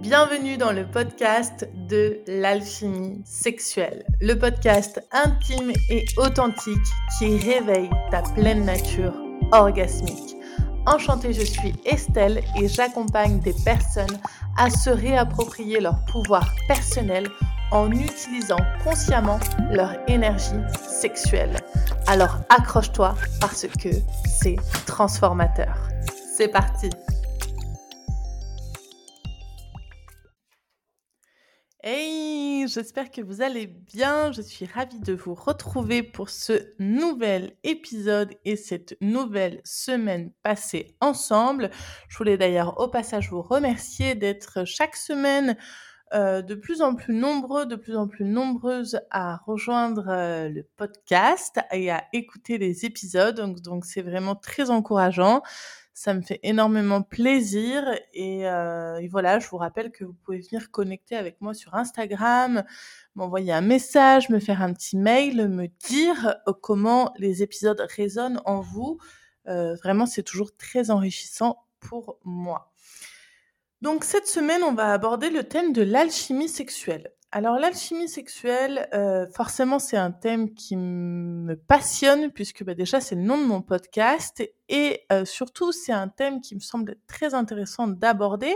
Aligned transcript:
Bienvenue 0.00 0.56
dans 0.56 0.72
le 0.72 0.86
podcast 0.86 1.68
de 1.86 2.20
l'alchimie 2.26 3.20
sexuelle, 3.26 4.06
le 4.22 4.38
podcast 4.38 5.06
intime 5.12 5.70
et 5.90 6.06
authentique 6.16 6.78
qui 7.18 7.36
réveille 7.36 7.90
ta 8.10 8.22
pleine 8.22 8.64
nature 8.64 9.12
orgasmique. 9.52 10.34
Enchantée, 10.86 11.34
je 11.34 11.42
suis 11.42 11.74
Estelle 11.84 12.42
et 12.58 12.68
j'accompagne 12.68 13.40
des 13.40 13.52
personnes 13.66 14.18
à 14.56 14.70
se 14.70 14.88
réapproprier 14.88 15.78
leur 15.78 16.02
pouvoir 16.06 16.48
personnel 16.68 17.28
en 17.70 17.92
utilisant 17.92 18.60
consciemment 18.82 19.40
leur 19.70 19.94
énergie 20.08 20.62
sexuelle. 20.88 21.58
Alors 22.06 22.38
accroche-toi 22.48 23.14
parce 23.42 23.66
que 23.66 23.90
c'est 24.24 24.56
transformateur. 24.86 25.76
C'est 26.34 26.48
parti 26.48 26.88
j'espère 32.72 33.10
que 33.10 33.20
vous 33.20 33.42
allez 33.42 33.66
bien. 33.66 34.32
Je 34.32 34.40
suis 34.40 34.64
ravie 34.64 35.00
de 35.00 35.12
vous 35.12 35.34
retrouver 35.34 36.02
pour 36.02 36.30
ce 36.30 36.72
nouvel 36.78 37.54
épisode 37.64 38.34
et 38.44 38.56
cette 38.56 38.96
nouvelle 39.00 39.60
semaine 39.64 40.32
passée 40.42 40.96
ensemble. 41.00 41.70
Je 42.08 42.16
voulais 42.16 42.38
d'ailleurs 42.38 42.80
au 42.80 42.88
passage 42.88 43.30
vous 43.30 43.42
remercier 43.42 44.14
d'être 44.14 44.64
chaque 44.64 44.96
semaine 44.96 45.56
euh, 46.14 46.40
de 46.42 46.54
plus 46.54 46.82
en 46.82 46.94
plus 46.94 47.14
nombreux, 47.14 47.66
de 47.66 47.76
plus 47.76 47.96
en 47.96 48.08
plus 48.08 48.24
nombreuses 48.24 49.00
à 49.10 49.36
rejoindre 49.46 50.08
euh, 50.08 50.48
le 50.48 50.66
podcast 50.76 51.60
et 51.72 51.90
à 51.90 52.04
écouter 52.12 52.58
les 52.58 52.84
épisodes. 52.86 53.36
Donc, 53.36 53.60
donc 53.60 53.84
c'est 53.84 54.02
vraiment 54.02 54.34
très 54.34 54.70
encourageant. 54.70 55.42
Ça 55.94 56.14
me 56.14 56.22
fait 56.22 56.40
énormément 56.42 57.02
plaisir 57.02 57.84
et, 58.14 58.48
euh, 58.48 59.06
voilà, 59.10 59.38
je 59.38 59.48
vous 59.48 59.58
rappelle 59.58 59.92
que 59.92 60.04
vous 60.04 60.14
pouvez 60.14 60.38
venir 60.38 60.70
connecter 60.70 61.16
avec 61.16 61.40
moi 61.40 61.52
sur 61.52 61.74
Instagram, 61.74 62.64
m'envoyer 63.14 63.52
un 63.52 63.60
message, 63.60 64.30
me 64.30 64.38
faire 64.38 64.62
un 64.62 64.72
petit 64.72 64.96
mail, 64.96 65.48
me 65.48 65.66
dire 65.86 66.36
euh, 66.48 66.52
comment 66.62 67.12
les 67.18 67.42
épisodes 67.42 67.84
résonnent 67.94 68.40
en 68.46 68.60
vous. 68.60 68.98
Euh, 69.48 69.74
vraiment, 69.76 70.06
c'est 70.06 70.22
toujours 70.22 70.56
très 70.56 70.90
enrichissant 70.90 71.64
pour 71.80 72.18
moi. 72.24 72.72
Donc 73.82 74.04
cette 74.04 74.28
semaine, 74.28 74.62
on 74.62 74.74
va 74.74 74.92
aborder 74.92 75.28
le 75.28 75.44
thème 75.44 75.72
de 75.72 75.82
l'alchimie 75.82 76.48
sexuelle. 76.48 77.12
Alors 77.34 77.58
l'alchimie 77.58 78.10
sexuelle, 78.10 78.90
euh, 78.92 79.26
forcément 79.26 79.78
c'est 79.78 79.96
un 79.96 80.10
thème 80.10 80.52
qui 80.52 80.76
me 80.76 81.56
passionne 81.56 82.30
puisque 82.30 82.62
bah, 82.62 82.74
déjà 82.74 83.00
c'est 83.00 83.14
le 83.14 83.22
nom 83.22 83.38
de 83.38 83.46
mon 83.46 83.62
podcast 83.62 84.46
et 84.68 85.06
euh, 85.10 85.24
surtout 85.24 85.72
c'est 85.72 85.92
un 85.92 86.08
thème 86.08 86.42
qui 86.42 86.54
me 86.54 86.60
semble 86.60 86.96
très 87.06 87.32
intéressant 87.32 87.88
d'aborder 87.88 88.54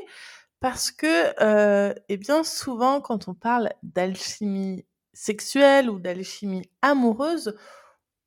parce 0.61 0.91
que 0.91 1.43
euh, 1.43 1.95
eh 2.11 2.19
bien 2.19 2.45
souvent 2.45 3.01
quand 3.01 3.29
on 3.29 3.35
parle 3.35 3.71
d'alchimie 3.83 4.85
sexuelle 5.15 5.89
ou 5.89 5.99
d'alchimie 5.99 6.71
amoureuse, 6.83 7.57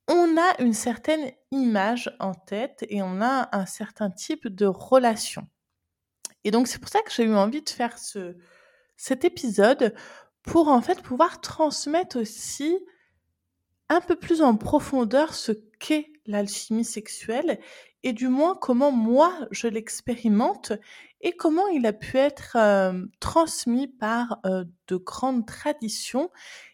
on 0.07 0.35
a 0.35 0.59
une 0.63 0.73
certaine 0.73 1.31
image 1.51 2.11
en 2.19 2.33
tête 2.33 2.83
et 2.89 3.03
on 3.03 3.21
a 3.21 3.55
un 3.55 3.67
certain 3.67 4.09
type 4.09 4.47
de 4.47 4.65
relation. 4.65 5.47
Et 6.43 6.49
donc 6.49 6.67
c'est 6.67 6.79
pour 6.79 6.89
ça 6.89 7.03
que 7.03 7.11
j'ai 7.11 7.25
eu 7.25 7.35
envie 7.35 7.61
de 7.61 7.69
faire 7.69 7.99
ce, 7.99 8.35
cet 8.97 9.25
épisode 9.25 9.93
pour 10.49 10.67
en 10.69 10.81
fait 10.81 11.03
pouvoir 11.03 11.41
transmettre 11.41 12.17
aussi 12.19 12.79
un 13.87 14.01
peu 14.01 14.15
plus 14.15 14.41
en 14.41 14.57
profondeur 14.57 15.35
ce 15.35 15.51
qu'est 15.79 16.11
l'alchimie 16.25 16.85
sexuelle 16.85 17.59
et 18.01 18.13
du 18.13 18.29
moins 18.29 18.55
comment 18.55 18.91
moi 18.91 19.31
je 19.51 19.67
l'expérimente 19.67 20.73
et 21.21 21.33
comment 21.33 21.67
il 21.67 21.85
a 21.85 21.93
pu 21.93 22.17
être 22.17 22.55
euh, 22.55 23.05
transmis 23.19 23.87
par 23.87 24.39
euh, 24.47 24.65
de 24.87 24.95
grandes 24.95 25.45
traditions 25.45 26.31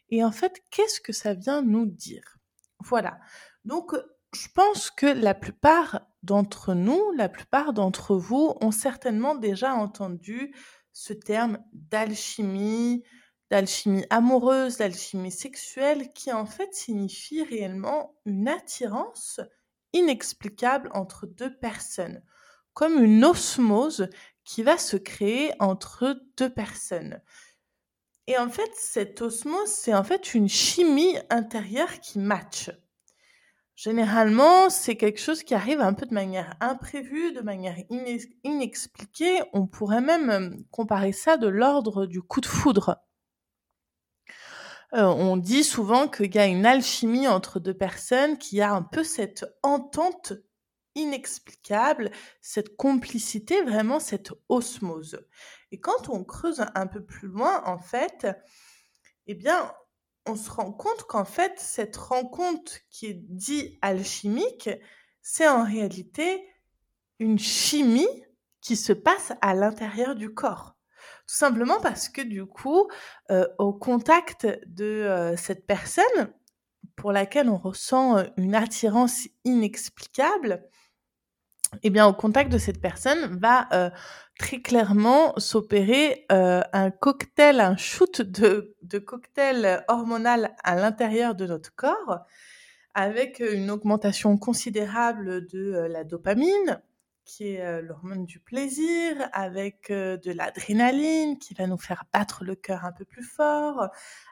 et 0.10 0.24
en 0.24 0.32
fait 0.32 0.64
qu'est-ce 0.72 1.02
que 1.02 1.12
ça 1.12 1.34
vient 1.34 1.62
nous 1.62 1.86
dire? 1.86 2.38
Voilà. 2.80 3.20
Donc 3.66 3.94
je 4.34 4.48
pense 4.56 4.90
que 4.90 5.08
la 5.08 5.34
plupart 5.34 6.08
d'entre 6.24 6.76
nous, 6.76 7.12
la 7.18 7.28
plupart 7.28 7.74
d'entre 7.74 8.16
vous 8.16 8.56
ont 8.62 8.72
certainement 8.72 9.36
déjà 9.36 9.74
entendu 9.74 10.56
ce 10.94 11.12
terme 11.12 11.58
d'alchimie, 11.74 13.04
d'alchimie 13.56 14.06
amoureuse, 14.10 14.76
d'alchimie 14.76 15.32
sexuelle, 15.32 16.12
qui 16.12 16.34
en 16.34 16.46
fait 16.46 16.74
signifie 16.74 17.42
réellement 17.42 18.14
une 18.26 18.50
attirance 18.50 19.40
inexplicable 19.94 20.90
entre 20.94 21.26
deux 21.26 21.56
personnes, 21.56 22.22
comme 22.74 23.02
une 23.02 23.24
osmose 23.24 24.10
qui 24.44 24.62
va 24.62 24.78
se 24.78 24.98
créer 24.98 25.54
entre 25.60 26.20
deux 26.36 26.50
personnes. 26.50 27.22
Et 28.28 28.38
en 28.38 28.50
fait, 28.50 28.70
cette 28.74 29.22
osmose, 29.22 29.70
c'est 29.70 29.94
en 29.94 30.04
fait 30.04 30.34
une 30.34 30.50
chimie 30.50 31.18
intérieure 31.30 32.02
qui 32.02 32.20
matche. 32.20 32.72
Généralement, 33.78 34.70
c'est 34.70 34.98
quelque 34.98 35.22
chose 35.22 35.44
qui 35.44 35.54
arrive 35.54 35.80
un 35.80 35.94
peu 35.94 36.06
de 36.06 36.14
manière 36.14 36.58
imprévue, 36.60 37.32
de 37.32 37.42
manière 37.42 37.78
inexpliquée. 38.44 39.44
On 39.54 39.66
pourrait 39.66 40.02
même 40.02 40.30
euh, 40.30 40.50
comparer 40.72 41.14
ça 41.14 41.38
de 41.38 41.48
l'ordre 41.48 42.06
du 42.06 42.22
coup 42.22 42.42
de 42.42 42.48
foudre. 42.48 43.05
Euh, 44.94 45.04
on 45.04 45.38
dit 45.38 45.64
souvent 45.64 46.08
qu'il 46.08 46.34
y 46.34 46.40
a 46.40 46.46
une 46.46 46.66
alchimie 46.66 47.28
entre 47.28 47.60
deux 47.60 47.74
personnes, 47.74 48.38
qu'il 48.38 48.60
y 48.60 48.62
a 48.62 48.74
un 48.74 48.84
peu 48.84 49.04
cette 49.04 49.46
entente 49.64 50.34
inexplicable, 50.96 52.12
cette 52.42 52.78
complicité, 52.78 53.62
vraiment 53.64 54.00
cette 54.00 54.32
osmose. 54.48 55.20
Et 55.72 55.80
quand 55.80 56.10
on 56.10 56.24
creuse 56.24 56.64
un 56.74 56.88
peu 56.88 57.04
plus 57.04 57.28
loin, 57.28 57.62
en 57.66 57.78
fait, 57.78 58.28
eh 59.28 59.36
bien, 59.36 59.74
on 60.26 60.36
se 60.36 60.50
rend 60.50 60.72
compte 60.72 61.04
qu'en 61.04 61.26
fait, 61.26 61.60
cette 61.60 61.98
rencontre 61.98 62.72
qui 62.90 63.08
est 63.08 63.14
dite 63.14 63.78
alchimique, 63.82 64.70
c'est 65.22 65.48
en 65.48 65.64
réalité 65.64 66.48
une 67.20 67.40
chimie 67.40 68.08
qui 68.62 68.76
se 68.76 68.94
passe 68.94 69.34
à 69.42 69.54
l'intérieur 69.54 70.16
du 70.16 70.34
corps. 70.34 70.75
Tout 71.28 71.36
simplement 71.36 71.80
parce 71.82 72.08
que 72.08 72.22
du 72.22 72.46
coup, 72.46 72.88
euh, 73.32 73.48
au 73.58 73.74
contact 73.74 74.46
de 74.68 74.86
euh, 74.86 75.36
cette 75.36 75.66
personne 75.66 76.30
pour 76.96 77.12
laquelle 77.12 77.50
on 77.50 77.58
ressent 77.58 78.18
euh, 78.18 78.24
une 78.38 78.54
attirance 78.54 79.28
inexplicable, 79.44 80.64
eh 81.82 81.90
bien, 81.90 82.06
au 82.06 82.14
contact 82.14 82.52
de 82.52 82.60
cette 82.60 82.80
personne 82.80 83.40
va 83.40 83.68
très 84.40 84.62
clairement 84.62 85.34
s'opérer 85.38 86.26
un 86.30 86.90
cocktail, 86.90 87.60
un 87.60 87.76
shoot 87.76 88.22
de, 88.22 88.76
de 88.82 88.98
cocktail 88.98 89.84
hormonal 89.90 90.56
à 90.64 90.76
l'intérieur 90.76 91.36
de 91.36 91.46
notre 91.46 91.76
corps, 91.76 92.20
avec 92.94 93.42
une 93.42 93.72
augmentation 93.72 94.38
considérable 94.38 95.48
de 95.48 95.88
la 95.90 96.06
dopamine, 96.06 96.82
qui 97.26 97.54
est 97.54 97.82
l'hormone 97.82 98.26
du 98.26 98.40
plaisir, 98.40 99.30
avec 99.34 99.92
de 99.92 100.32
l'adrénaline 100.32 101.38
qui 101.40 101.54
va 101.54 101.68
nous 101.68 101.78
faire 101.78 102.06
battre 102.14 102.44
le 102.44 102.56
cœur 102.56 102.86
un 102.86 102.92
peu 102.92 103.04
plus 103.04 103.24
fort, 103.24 103.90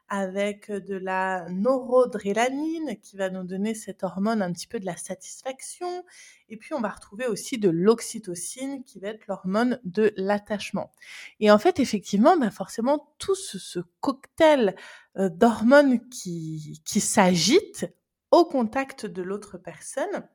avec 0.10 0.72
de 0.72 0.96
la 0.96 1.48
noradrénaline 1.50 2.98
qui 3.02 3.18
va 3.18 3.30
nous 3.30 3.44
donner 3.44 3.74
cette 3.74 4.04
hormone 4.04 4.42
un 4.42 4.54
petit 4.54 4.68
peu 4.68 4.80
de 4.80 4.86
la 4.86 4.96
satisfaction, 4.96 6.06
et 6.50 6.58
puis 6.58 6.74
on 6.74 6.82
va 6.82 6.90
retrouver 6.90 7.26
aussi 7.26 7.58
de 7.58 7.70
l'oxytocine 7.70 8.84
qui 8.84 9.00
va 9.00 9.10
être 9.10 9.26
l'hormone 9.28 9.80
de 9.84 10.14
l'attachement. 10.16 10.92
Et 11.40 11.50
en 11.50 11.58
fait, 11.58 11.80
effectivement, 11.80 12.38
bah 12.38 12.52
forcément, 12.52 13.14
tout 13.18 13.36
ce, 13.36 13.80
cocktail 14.02 14.76
d'hormones 15.16 16.08
qui, 16.10 16.82
qui 16.86 17.00
s'agitent 17.00 17.88
au 18.32 18.46
contact 18.46 19.06
de 19.06 19.22
l'autre 19.22 19.58
personne 19.58 20.28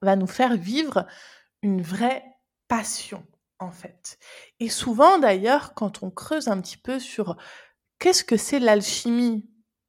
va 0.00 0.16
nous 0.16 0.26
faire 0.26 0.56
vivre 0.56 1.06
une 1.62 1.82
vraie 1.82 2.24
passion, 2.68 3.26
en 3.58 3.70
fait. 3.70 4.18
Et 4.60 4.68
souvent, 4.68 5.18
d'ailleurs, 5.18 5.74
quand 5.74 6.02
on 6.02 6.10
creuse 6.10 6.48
un 6.48 6.60
petit 6.60 6.76
peu 6.76 6.98
sur 6.98 7.36
qu'est-ce 7.98 8.24
que 8.24 8.36
c'est 8.36 8.58
l'alchimie 8.58 9.48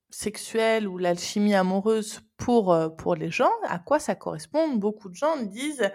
sexuelle 0.10 0.88
ou 0.88 0.98
l'alchimie 0.98 1.56
amoureuse 1.56 2.22
pour, 2.38 2.74
euh, 2.74 2.90
pour 2.90 3.16
les 3.16 3.32
gens, 3.32 3.52
à 3.64 3.80
quoi 3.80 4.00
ça 4.00 4.16
correspond, 4.16 4.74
beaucoup 4.76 5.10
de 5.10 5.16
gens 5.16 5.38
disent 5.42 5.92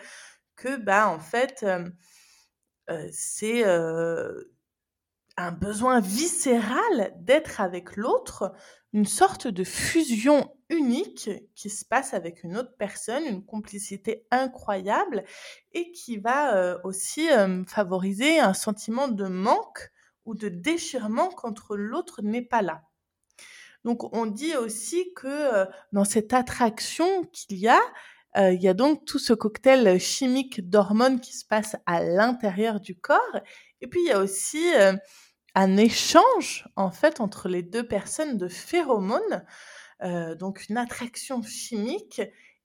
que, 0.57 0.77
bah, 0.77 1.09
en 1.09 1.21
fait, 1.21 1.63
euh, 1.63 1.89
euh, 2.91 3.09
c'est 3.13 3.65
un 5.37 5.53
besoin 5.53 6.01
viscéral 6.01 7.13
d'être 7.19 7.61
avec 7.61 7.97
l'autre, 7.97 8.53
une 8.93 9.07
sorte 9.07 9.47
de 9.47 9.65
fusion 9.65 10.51
unique 10.71 11.31
qui 11.55 11.71
se 11.71 11.85
passe 11.85 12.15
avec 12.15 12.43
une 12.43 12.57
autre 12.57 12.75
personne, 12.79 13.25
une 13.25 13.45
complicité 13.45 14.27
incroyable 14.31 15.25
et 15.73 15.93
qui 15.93 16.19
va 16.19 16.57
euh, 16.57 16.79
aussi 16.85 17.31
euh, 17.31 17.65
favoriser 17.67 18.39
un 18.39 18.55
sentiment 18.55 19.09
de 19.09 19.27
manque 19.27 19.91
ou 20.25 20.35
de 20.35 20.49
déchirement 20.49 21.29
quand 21.29 21.71
l'autre 21.71 22.23
n'est 22.23 22.43
pas 22.43 22.63
là. 22.63 22.83
Donc 23.85 24.15
on 24.15 24.27
dit 24.27 24.57
aussi 24.57 25.13
que 25.15 25.27
euh, 25.27 25.67
dans 25.93 26.05
cette 26.05 26.33
attraction 26.33 27.25
qu'il 27.33 27.59
y 27.59 27.69
a, 27.69 27.81
il 28.37 28.63
y 28.63 28.69
a 28.69 28.75
donc 28.75 29.05
tout 29.05 29.19
ce 29.19 29.33
cocktail 29.33 29.99
chimique 29.99 30.69
d'hormones 30.69 31.19
qui 31.19 31.37
se 31.37 31.45
passe 31.45 31.75
à 31.87 32.05
l'intérieur 32.05 32.79
du 32.79 32.95
corps. 32.95 33.41
Et 33.81 33.89
puis, 33.89 34.01
il 34.03 34.07
y 34.07 34.13
a 34.13 34.21
aussi 34.21 34.63
un 35.59 35.77
échange, 35.77 36.69
en 36.77 36.91
fait, 36.91 37.21
entre 37.21 37.49
les 37.49 37.63
deux 37.63 37.87
personnes 37.87 38.37
de 38.37 38.49
phéromones, 38.49 39.45
euh, 40.03 40.35
donc 40.35 40.69
une 40.69 40.77
attraction 40.77 41.43
chimique, 41.43 42.23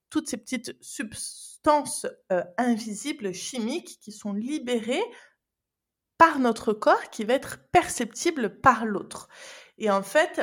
toutes 0.10 0.30
ces 0.30 0.38
petites 0.38 0.76
substances 0.82 2.06
invisibles 2.58 3.34
chimiques 3.34 4.00
qui 4.00 4.12
sont 4.12 4.34
libérées 4.34 5.04
par 6.18 6.40
notre 6.40 6.74
corps, 6.74 7.10
qui 7.10 7.24
va 7.24 7.34
être 7.34 7.60
perceptible 7.72 8.62
par 8.62 8.86
l'autre. 8.86 9.28
Et 9.78 9.90
en 9.90 10.04
fait, 10.04 10.42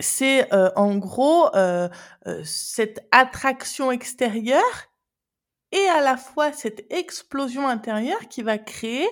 c'est 0.00 0.52
euh, 0.52 0.70
en 0.76 0.96
gros 0.96 1.54
euh, 1.54 1.88
euh, 2.26 2.42
cette 2.44 3.06
attraction 3.10 3.90
extérieure 3.90 4.90
et 5.70 5.88
à 5.88 6.00
la 6.00 6.16
fois 6.16 6.52
cette 6.52 6.90
explosion 6.92 7.68
intérieure 7.68 8.28
qui 8.28 8.42
va 8.42 8.58
créer 8.58 9.08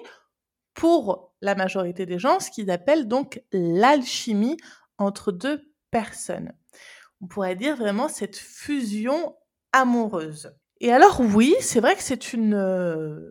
pour 0.74 1.29
la 1.40 1.54
majorité 1.54 2.06
des 2.06 2.18
gens 2.18 2.40
ce 2.40 2.50
qu'ils 2.50 2.70
appellent 2.70 3.08
donc 3.08 3.42
l'alchimie 3.52 4.56
entre 4.98 5.32
deux 5.32 5.72
personnes. 5.90 6.52
On 7.20 7.26
pourrait 7.26 7.56
dire 7.56 7.76
vraiment 7.76 8.08
cette 8.08 8.36
fusion 8.36 9.36
amoureuse. 9.72 10.54
Et 10.80 10.92
alors 10.92 11.20
oui, 11.20 11.54
c'est 11.60 11.80
vrai 11.80 11.94
que 11.94 12.02
c'est 12.02 12.32
une 12.32 13.30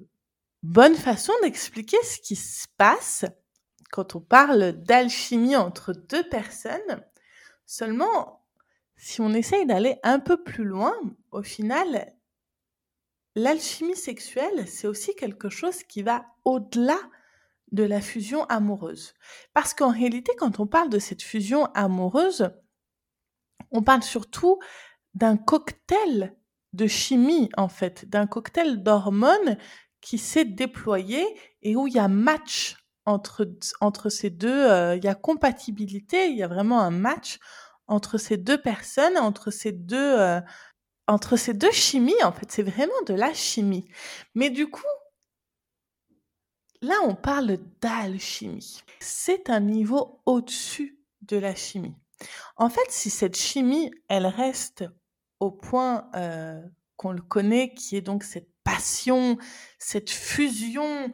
bonne 0.64 0.96
façon 0.96 1.34
d'expliquer 1.42 1.98
ce 2.04 2.20
qui 2.20 2.36
se 2.36 2.68
passe 2.78 3.26
quand 3.92 4.16
on 4.16 4.22
parle 4.22 4.74
d'alchimie 4.74 5.56
entre 5.56 5.94
deux 5.94 6.28
personnes. 6.30 7.04
Seulement, 7.66 8.46
si 8.96 9.22
on 9.22 9.34
essaye 9.34 9.66
d'aller 9.66 9.98
un 10.04 10.20
peu 10.20 10.44
plus 10.44 10.66
loin, 10.66 10.94
au 11.32 11.42
final, 11.42 12.14
l'alchimie 13.36 13.96
sexuelle, 13.96 14.68
c'est 14.68 14.88
aussi 14.88 15.16
quelque 15.16 15.50
chose 15.50 15.84
qui 15.84 16.04
va 16.04 16.26
au-delà 16.46 17.00
de 17.72 17.84
la 17.84 18.02
fusion 18.02 18.46
amoureuse. 18.46 19.14
Parce 19.54 19.74
qu'en 19.74 19.92
réalité, 19.92 20.32
quand 20.38 20.60
on 20.60 20.68
parle 20.68 20.90
de 20.90 21.00
cette 21.00 21.22
fusion 21.22 21.66
amoureuse, 21.74 22.50
on 23.72 23.84
parle 23.84 24.04
surtout 24.04 24.60
d'un 25.14 25.38
cocktail 25.38 26.36
de 26.74 26.88
chimie, 26.88 27.50
en 27.58 27.68
fait, 27.68 28.08
d'un 28.10 28.28
cocktail 28.28 28.84
d'hormones 28.84 29.58
qui 30.02 30.18
s'est 30.18 30.46
déployé 30.46 31.26
et 31.62 31.76
où 31.76 31.88
il 31.88 31.94
y 31.94 32.00
a 32.00 32.08
match 32.08 32.78
entre, 33.06 33.50
entre 33.82 34.10
ces 34.10 34.30
deux, 34.30 34.70
euh, 34.70 34.96
il 34.96 35.04
y 35.04 35.08
a 35.08 35.16
compatibilité, 35.16 36.30
il 36.30 36.38
y 36.38 36.44
a 36.44 36.48
vraiment 36.48 36.82
un 36.82 36.92
match 36.92 37.40
entre 37.88 38.18
ces 38.18 38.38
deux 38.38 38.62
personnes, 38.62 39.18
entre 39.18 39.52
ces 39.52 39.72
deux, 39.72 40.20
euh, 40.20 40.40
entre 41.08 41.36
ces 41.36 41.54
deux 41.54 41.72
chimies. 41.72 42.24
En 42.24 42.32
fait, 42.32 42.52
c'est 42.52 42.64
vraiment 42.64 43.02
de 43.08 43.14
la 43.16 43.34
chimie. 43.34 43.90
Mais 44.36 44.50
du 44.50 44.70
coup, 44.70 44.84
là, 46.82 46.96
on 47.06 47.16
parle 47.16 47.58
d'alchimie. 47.82 48.82
C'est 49.00 49.50
un 49.50 49.60
niveau 49.60 50.22
au-dessus 50.26 51.00
de 51.22 51.38
la 51.38 51.56
chimie. 51.56 51.96
En 52.58 52.70
fait, 52.70 52.90
si 52.90 53.10
cette 53.10 53.38
chimie, 53.38 53.92
elle 54.08 54.26
reste 54.26 54.84
au 55.40 55.52
point 55.52 56.10
euh, 56.16 56.62
qu'on 56.98 57.12
le 57.12 57.22
connaît, 57.22 57.74
qui 57.74 57.96
est 57.96 58.02
donc 58.02 58.24
cette 58.24 58.50
passion, 58.64 59.38
cette 59.78 60.10
fusion, 60.10 61.14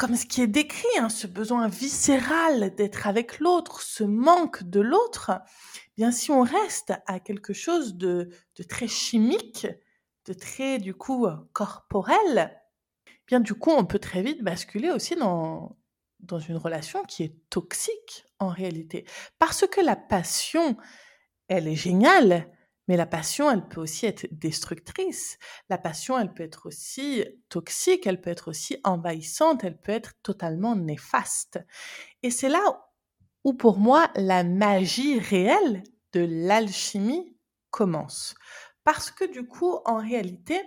comme 0.00 0.16
ce 0.16 0.26
qui 0.26 0.42
est 0.42 0.46
décrit, 0.46 0.98
hein, 0.98 1.08
ce 1.08 1.26
besoin 1.26 1.68
viscéral 1.68 2.74
d'être 2.74 3.06
avec 3.06 3.38
l'autre, 3.38 3.82
ce 3.82 4.02
manque 4.02 4.64
de 4.64 4.80
l'autre, 4.80 5.30
eh 5.88 5.90
bien 5.96 6.10
si 6.10 6.30
on 6.30 6.42
reste 6.42 6.92
à 7.06 7.20
quelque 7.20 7.52
chose 7.52 7.96
de, 7.96 8.30
très 8.68 8.88
chimique, 8.88 9.66
de 10.26 10.32
très 10.32 10.78
du 10.78 10.94
coup 10.94 11.26
corporel, 11.52 12.59
du 13.38 13.54
coup 13.54 13.70
on 13.70 13.84
peut 13.84 14.00
très 14.00 14.22
vite 14.22 14.42
basculer 14.42 14.90
aussi 14.90 15.14
dans, 15.14 15.76
dans 16.18 16.40
une 16.40 16.56
relation 16.56 17.04
qui 17.04 17.22
est 17.22 17.36
toxique 17.50 18.26
en 18.40 18.48
réalité. 18.48 19.06
Parce 19.38 19.66
que 19.66 19.80
la 19.80 19.96
passion, 19.96 20.76
elle 21.48 21.68
est 21.68 21.76
géniale, 21.76 22.48
mais 22.88 22.96
la 22.96 23.06
passion, 23.06 23.50
elle 23.50 23.68
peut 23.68 23.80
aussi 23.80 24.06
être 24.06 24.26
destructrice. 24.32 25.38
La 25.68 25.78
passion, 25.78 26.18
elle 26.18 26.34
peut 26.34 26.42
être 26.42 26.66
aussi 26.66 27.24
toxique, 27.48 28.06
elle 28.06 28.20
peut 28.20 28.30
être 28.30 28.48
aussi 28.48 28.78
envahissante, 28.82 29.62
elle 29.62 29.78
peut 29.78 29.92
être 29.92 30.14
totalement 30.22 30.74
néfaste. 30.74 31.60
Et 32.22 32.30
c'est 32.30 32.48
là 32.48 32.90
où 33.44 33.54
pour 33.54 33.78
moi 33.78 34.10
la 34.16 34.42
magie 34.42 35.18
réelle 35.18 35.84
de 36.12 36.26
l'alchimie 36.28 37.36
commence. 37.70 38.34
Parce 38.82 39.10
que 39.10 39.24
du 39.24 39.46
coup, 39.46 39.78
en 39.84 39.98
réalité, 39.98 40.60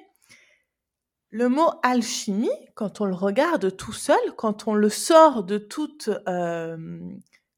le 1.33 1.49
mot 1.49 1.71
alchimie, 1.81 2.51
quand 2.75 3.01
on 3.01 3.05
le 3.05 3.15
regarde 3.15 3.75
tout 3.75 3.91
seul, 3.91 4.19
quand 4.37 4.67
on 4.67 4.75
le 4.75 4.89
sort 4.89 5.43
de 5.43 5.57
toute 5.57 6.11
euh, 6.27 6.77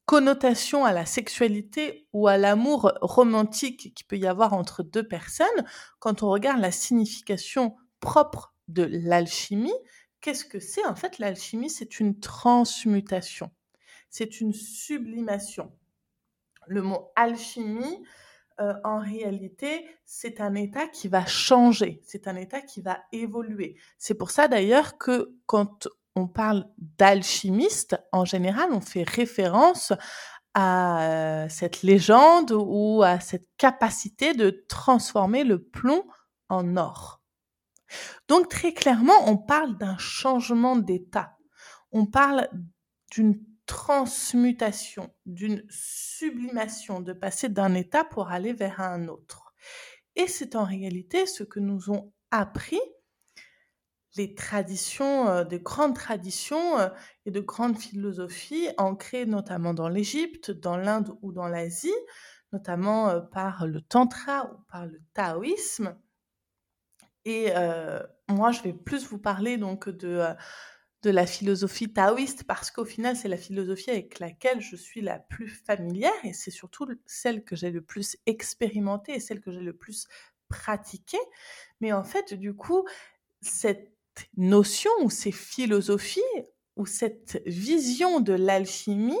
connotation 0.06 0.86
à 0.86 0.94
la 0.94 1.04
sexualité 1.04 2.08
ou 2.14 2.26
à 2.26 2.38
l'amour 2.38 2.94
romantique 3.02 3.92
qu'il 3.94 4.06
peut 4.06 4.16
y 4.16 4.26
avoir 4.26 4.54
entre 4.54 4.82
deux 4.82 5.06
personnes, 5.06 5.66
quand 5.98 6.22
on 6.22 6.30
regarde 6.30 6.58
la 6.58 6.72
signification 6.72 7.76
propre 8.00 8.54
de 8.68 8.88
l'alchimie, 8.90 9.76
qu'est-ce 10.22 10.46
que 10.46 10.58
c'est 10.58 10.86
En 10.86 10.96
fait, 10.96 11.18
l'alchimie, 11.18 11.68
c'est 11.68 12.00
une 12.00 12.18
transmutation, 12.18 13.50
c'est 14.08 14.40
une 14.40 14.54
sublimation. 14.54 15.70
Le 16.66 16.80
mot 16.80 17.12
alchimie, 17.14 18.02
euh, 18.60 18.74
en 18.84 18.98
réalité, 18.98 19.86
c'est 20.04 20.40
un 20.40 20.54
état 20.54 20.86
qui 20.88 21.08
va 21.08 21.26
changer, 21.26 22.00
c'est 22.04 22.26
un 22.26 22.36
état 22.36 22.62
qui 22.62 22.80
va 22.80 23.00
évoluer. 23.12 23.76
C'est 23.98 24.14
pour 24.14 24.30
ça 24.30 24.48
d'ailleurs 24.48 24.96
que 24.96 25.34
quand 25.44 25.88
on 26.14 26.26
parle 26.26 26.66
d'alchimiste, 26.78 28.02
en 28.12 28.24
général, 28.24 28.70
on 28.72 28.80
fait 28.80 29.02
référence 29.02 29.92
à 30.54 31.02
euh, 31.02 31.48
cette 31.50 31.82
légende 31.82 32.52
ou 32.52 33.02
à 33.02 33.20
cette 33.20 33.46
capacité 33.58 34.32
de 34.32 34.64
transformer 34.68 35.44
le 35.44 35.62
plomb 35.62 36.04
en 36.48 36.78
or. 36.78 37.20
Donc 38.26 38.48
très 38.48 38.72
clairement, 38.72 39.28
on 39.28 39.36
parle 39.36 39.76
d'un 39.76 39.98
changement 39.98 40.76
d'état. 40.76 41.36
On 41.92 42.06
parle 42.06 42.48
d'une 43.10 43.38
transmutation, 43.66 45.12
d'une 45.26 45.64
sublimation, 45.68 47.00
de 47.00 47.12
passer 47.12 47.48
d'un 47.48 47.74
état 47.74 48.04
pour 48.04 48.28
aller 48.28 48.52
vers 48.52 48.80
un 48.80 49.08
autre. 49.08 49.54
Et 50.14 50.26
c'est 50.28 50.56
en 50.56 50.64
réalité 50.64 51.26
ce 51.26 51.42
que 51.42 51.60
nous 51.60 51.90
ont 51.90 52.12
appris 52.30 52.80
les 54.16 54.34
traditions, 54.34 55.28
euh, 55.28 55.44
de 55.44 55.56
grandes 55.58 55.94
traditions 55.94 56.78
euh, 56.78 56.88
et 57.26 57.30
de 57.30 57.40
grandes 57.40 57.78
philosophies 57.78 58.68
ancrées 58.78 59.26
notamment 59.26 59.74
dans 59.74 59.88
l'Égypte, 59.88 60.50
dans 60.50 60.76
l'Inde 60.76 61.12
ou 61.22 61.32
dans 61.32 61.48
l'Asie, 61.48 61.94
notamment 62.52 63.08
euh, 63.08 63.20
par 63.20 63.66
le 63.66 63.80
tantra 63.80 64.50
ou 64.52 64.56
par 64.70 64.86
le 64.86 65.00
taoïsme. 65.12 65.96
Et 67.28 67.52
moi, 68.28 68.52
je 68.52 68.62
vais 68.62 68.72
plus 68.72 69.08
vous 69.08 69.18
parler 69.18 69.56
donc 69.56 69.88
de, 69.88 70.22
de 71.06 71.12
la 71.12 71.24
philosophie 71.24 71.92
taoïste 71.92 72.42
parce 72.48 72.72
qu'au 72.72 72.84
final, 72.84 73.16
c'est 73.16 73.28
la 73.28 73.36
philosophie 73.36 73.90
avec 73.90 74.18
laquelle 74.18 74.60
je 74.60 74.74
suis 74.74 75.00
la 75.00 75.20
plus 75.20 75.46
familière 75.46 76.12
et 76.24 76.32
c'est 76.32 76.50
surtout 76.50 76.84
celle 77.06 77.44
que 77.44 77.54
j'ai 77.54 77.70
le 77.70 77.80
plus 77.80 78.16
expérimentée 78.26 79.14
et 79.14 79.20
celle 79.20 79.40
que 79.40 79.52
j'ai 79.52 79.60
le 79.60 79.72
plus 79.72 80.08
pratiquée. 80.48 81.20
Mais 81.80 81.92
en 81.92 82.02
fait, 82.02 82.34
du 82.34 82.54
coup, 82.54 82.84
cette 83.40 83.96
notion 84.36 84.90
ou 85.00 85.08
ces 85.08 85.30
philosophies 85.30 86.20
ou 86.74 86.86
cette 86.86 87.40
vision 87.46 88.18
de 88.18 88.32
l'alchimie 88.32 89.14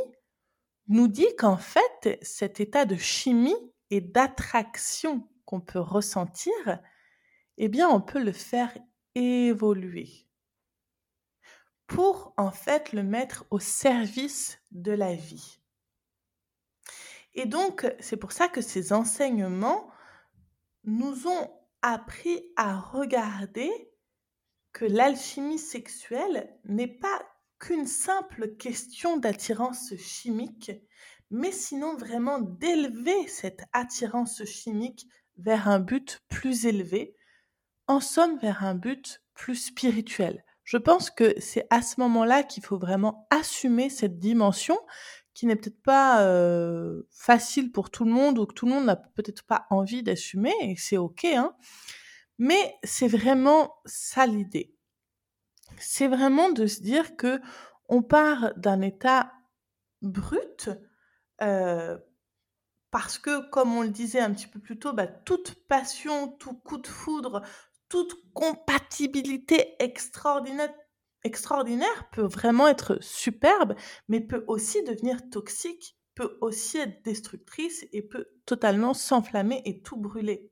nous 0.88 1.06
dit 1.06 1.36
qu'en 1.38 1.56
fait, 1.56 2.18
cet 2.20 2.58
état 2.58 2.84
de 2.84 2.96
chimie 2.96 3.54
et 3.90 4.00
d'attraction 4.00 5.28
qu'on 5.44 5.60
peut 5.60 5.78
ressentir, 5.78 6.52
eh 7.58 7.68
bien, 7.68 7.88
on 7.88 8.00
peut 8.00 8.22
le 8.22 8.32
faire 8.32 8.76
évoluer 9.14 10.25
pour 11.86 12.34
en 12.36 12.50
fait 12.50 12.92
le 12.92 13.02
mettre 13.02 13.44
au 13.50 13.58
service 13.58 14.58
de 14.72 14.92
la 14.92 15.14
vie. 15.14 15.60
Et 17.34 17.46
donc, 17.46 17.86
c'est 18.00 18.16
pour 18.16 18.32
ça 18.32 18.48
que 18.48 18.62
ces 18.62 18.92
enseignements 18.92 19.90
nous 20.84 21.26
ont 21.26 21.50
appris 21.82 22.42
à 22.56 22.78
regarder 22.78 23.70
que 24.72 24.84
l'alchimie 24.84 25.58
sexuelle 25.58 26.58
n'est 26.64 26.98
pas 26.98 27.22
qu'une 27.58 27.86
simple 27.86 28.56
question 28.56 29.16
d'attirance 29.16 29.94
chimique, 29.96 30.72
mais 31.30 31.52
sinon 31.52 31.96
vraiment 31.96 32.40
d'élever 32.40 33.26
cette 33.28 33.64
attirance 33.72 34.44
chimique 34.44 35.06
vers 35.36 35.68
un 35.68 35.78
but 35.78 36.20
plus 36.28 36.66
élevé, 36.66 37.14
en 37.86 38.00
somme 38.00 38.38
vers 38.38 38.64
un 38.64 38.74
but 38.74 39.22
plus 39.34 39.56
spirituel. 39.56 40.44
Je 40.66 40.76
pense 40.76 41.10
que 41.10 41.32
c'est 41.40 41.66
à 41.70 41.80
ce 41.80 42.00
moment-là 42.00 42.42
qu'il 42.42 42.62
faut 42.62 42.76
vraiment 42.76 43.26
assumer 43.30 43.88
cette 43.88 44.18
dimension 44.18 44.76
qui 45.32 45.46
n'est 45.46 45.54
peut-être 45.56 45.80
pas 45.82 46.26
facile 47.10 47.70
pour 47.70 47.88
tout 47.90 48.04
le 48.04 48.10
monde 48.10 48.38
ou 48.38 48.46
que 48.46 48.52
tout 48.52 48.66
le 48.66 48.72
monde 48.72 48.86
n'a 48.86 48.96
peut-être 48.96 49.44
pas 49.44 49.66
envie 49.70 50.02
d'assumer, 50.02 50.52
et 50.60 50.74
c'est 50.76 50.98
ok, 50.98 51.24
hein. 51.24 51.54
Mais 52.38 52.76
c'est 52.82 53.08
vraiment 53.08 53.76
ça 53.86 54.26
l'idée. 54.26 54.74
C'est 55.78 56.08
vraiment 56.08 56.50
de 56.50 56.66
se 56.66 56.82
dire 56.82 57.16
que 57.16 57.40
on 57.88 58.02
part 58.02 58.52
d'un 58.56 58.80
état 58.80 59.32
brut, 60.02 60.70
parce 61.38 63.18
que, 63.18 63.48
comme 63.50 63.76
on 63.76 63.82
le 63.82 63.90
disait 63.90 64.20
un 64.20 64.32
petit 64.32 64.48
peu 64.48 64.58
plus 64.58 64.78
tôt, 64.78 64.92
bah, 64.92 65.06
toute 65.06 65.54
passion, 65.68 66.28
tout 66.28 66.54
coup 66.54 66.78
de 66.78 66.86
foudre, 66.88 67.42
toute 67.88 68.14
compatibilité 68.32 69.76
extraordinaire, 69.78 70.70
peut 72.12 72.26
vraiment 72.26 72.68
être 72.68 72.98
superbe, 73.02 73.74
mais 74.08 74.20
peut 74.20 74.44
aussi 74.48 74.82
devenir 74.84 75.28
toxique, 75.30 75.96
peut 76.14 76.38
aussi 76.40 76.78
être 76.78 77.02
destructrice 77.04 77.86
et 77.92 78.02
peut 78.02 78.28
totalement 78.46 78.94
s'enflammer 78.94 79.62
et 79.64 79.82
tout 79.82 79.96
brûler. 79.96 80.50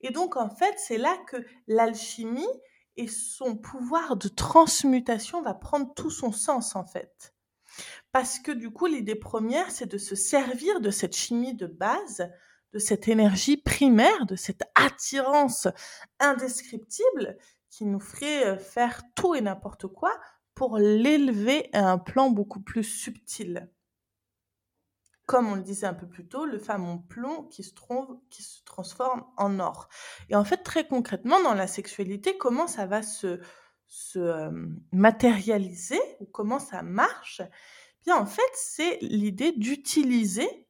Et 0.00 0.10
donc, 0.10 0.36
en 0.36 0.50
fait, 0.50 0.74
c'est 0.78 0.98
là 0.98 1.16
que 1.26 1.36
l'alchimie 1.66 2.46
et 2.96 3.08
son 3.08 3.56
pouvoir 3.56 4.16
de 4.16 4.28
transmutation 4.28 5.42
va 5.42 5.54
prendre 5.54 5.92
tout 5.94 6.10
son 6.10 6.32
sens, 6.32 6.76
en 6.76 6.84
fait. 6.84 7.34
Parce 8.12 8.38
que 8.38 8.50
du 8.50 8.70
coup, 8.70 8.86
l'idée 8.86 9.14
première, 9.14 9.70
c'est 9.70 9.86
de 9.86 9.98
se 9.98 10.16
servir 10.16 10.80
de 10.80 10.90
cette 10.90 11.14
chimie 11.14 11.54
de 11.54 11.66
base, 11.66 12.28
de 12.72 12.78
cette 12.78 13.08
énergie 13.08 13.56
primaire, 13.56 14.26
de 14.26 14.36
cette 14.36 14.62
attirance 14.74 15.68
indescriptible 16.20 17.36
qui 17.70 17.84
nous 17.84 18.00
ferait 18.00 18.46
euh, 18.46 18.58
faire 18.58 19.02
tout 19.14 19.34
et 19.34 19.40
n'importe 19.40 19.86
quoi 19.86 20.18
pour 20.54 20.78
l'élever 20.78 21.70
à 21.72 21.90
un 21.90 21.98
plan 21.98 22.30
beaucoup 22.30 22.60
plus 22.60 22.84
subtil 22.84 23.68
comme 25.28 25.52
on 25.52 25.56
le 25.56 25.62
disait 25.62 25.86
un 25.86 25.94
peu 25.94 26.08
plus 26.08 26.26
tôt, 26.26 26.46
le 26.46 26.58
fameux 26.58 27.02
plomb 27.06 27.42
qui 27.50 27.62
se, 27.62 27.74
trouve, 27.74 28.18
qui 28.30 28.42
se 28.42 28.64
transforme 28.64 29.26
en 29.36 29.60
or. 29.60 29.90
Et 30.30 30.34
en 30.34 30.42
fait, 30.42 30.62
très 30.62 30.88
concrètement, 30.88 31.38
dans 31.42 31.52
la 31.52 31.66
sexualité, 31.66 32.38
comment 32.38 32.66
ça 32.66 32.86
va 32.86 33.02
se, 33.02 33.38
se 33.86 34.18
euh, 34.18 34.50
matérialiser 34.90 36.00
ou 36.20 36.24
comment 36.24 36.58
ça 36.58 36.80
marche? 36.82 37.42
Bien, 38.06 38.16
en 38.16 38.24
fait, 38.24 38.50
c'est 38.54 38.96
l'idée 39.02 39.52
d'utiliser 39.52 40.66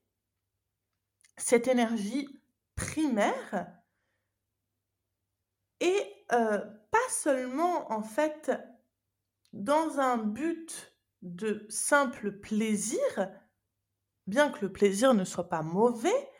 cette 1.38 1.68
énergie 1.68 2.28
primaire 2.76 3.72
et 5.80 6.26
euh, 6.32 6.58
pas 6.90 7.08
seulement 7.10 7.90
en 7.92 8.02
fait 8.02 8.52
dans 9.52 9.98
un 9.98 10.18
but 10.18 10.94
de 11.22 11.66
simple 11.68 12.38
plaisir, 12.38 13.00
bien 14.26 14.50
que 14.50 14.66
le 14.66 14.72
plaisir 14.72 15.14
ne 15.14 15.24
soit 15.24 15.48
pas 15.48 15.62
mauvais, 15.62 16.30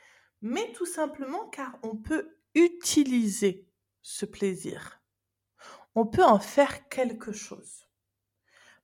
mais 0.42 0.72
tout 0.72 0.86
simplement 0.86 1.48
car 1.48 1.78
on 1.82 1.96
peut 1.96 2.36
utiliser 2.54 3.68
ce 4.02 4.26
plaisir. 4.26 5.00
On 5.94 6.06
peut 6.06 6.24
en 6.24 6.38
faire 6.38 6.88
quelque 6.88 7.32
chose. 7.32 7.88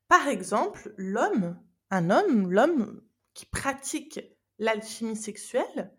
Par 0.09 0.29
exemple, 0.29 0.95
l'homme, 0.97 1.61
un 1.91 2.11
homme, 2.11 2.51
l'homme 2.51 3.03
qui 3.35 3.47
pratique 3.47 4.21
l'alchimie 4.59 5.17
sexuelle, 5.17 5.93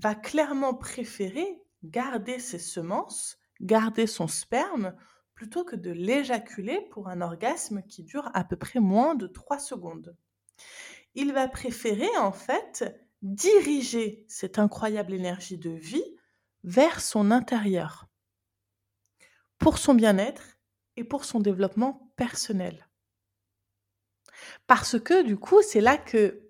va 0.00 0.14
clairement 0.14 0.74
préférer 0.74 1.62
garder 1.82 2.38
ses 2.38 2.58
semences, 2.58 3.38
garder 3.60 4.06
son 4.06 4.28
sperme, 4.28 4.94
plutôt 5.34 5.64
que 5.64 5.76
de 5.76 5.90
l'éjaculer 5.90 6.80
pour 6.90 7.08
un 7.08 7.20
orgasme 7.20 7.82
qui 7.82 8.02
dure 8.02 8.30
à 8.34 8.44
peu 8.44 8.56
près 8.56 8.80
moins 8.80 9.14
de 9.14 9.26
3 9.26 9.58
secondes 9.58 10.16
il 11.14 11.32
va 11.32 11.48
préférer 11.48 12.08
en 12.18 12.32
fait 12.32 12.84
diriger 13.22 14.24
cette 14.28 14.58
incroyable 14.58 15.12
énergie 15.12 15.58
de 15.58 15.70
vie 15.70 16.16
vers 16.64 17.00
son 17.00 17.30
intérieur, 17.30 18.06
pour 19.58 19.78
son 19.78 19.94
bien-être 19.94 20.58
et 20.96 21.04
pour 21.04 21.24
son 21.24 21.40
développement 21.40 22.12
personnel. 22.16 22.88
Parce 24.66 24.98
que 24.98 25.22
du 25.22 25.36
coup, 25.36 25.60
c'est 25.62 25.80
là 25.80 25.98
que 25.98 26.42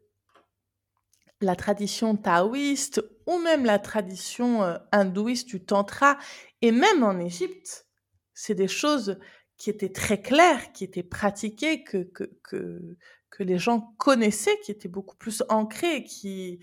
la 1.40 1.56
tradition 1.56 2.16
taoïste 2.16 3.02
ou 3.30 3.38
même 3.38 3.64
la 3.64 3.78
tradition 3.78 4.62
euh, 4.62 4.76
hindouiste 4.92 5.48
du 5.48 5.64
tantra, 5.64 6.18
et 6.62 6.72
même 6.72 7.04
en 7.04 7.18
Égypte, 7.18 7.86
c'est 8.34 8.54
des 8.54 8.68
choses 8.68 9.18
qui 9.56 9.70
étaient 9.70 9.92
très 9.92 10.20
claires, 10.20 10.72
qui 10.72 10.84
étaient 10.84 11.02
pratiquées, 11.02 11.84
que, 11.84 11.98
que, 11.98 12.96
que 13.30 13.42
les 13.42 13.58
gens 13.58 13.94
connaissaient, 13.98 14.58
qui 14.64 14.72
étaient 14.72 14.88
beaucoup 14.88 15.16
plus 15.16 15.44
ancrés, 15.48 16.02
qui, 16.02 16.58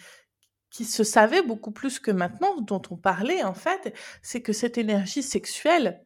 qui 0.69 0.85
se 0.85 1.03
savaient 1.03 1.41
beaucoup 1.41 1.71
plus 1.71 1.99
que 1.99 2.11
maintenant, 2.11 2.59
dont 2.61 2.81
on 2.91 2.97
parlait 2.97 3.43
en 3.43 3.53
fait, 3.53 3.95
c'est 4.21 4.41
que 4.41 4.53
cette 4.53 4.77
énergie 4.77 5.23
sexuelle, 5.23 6.05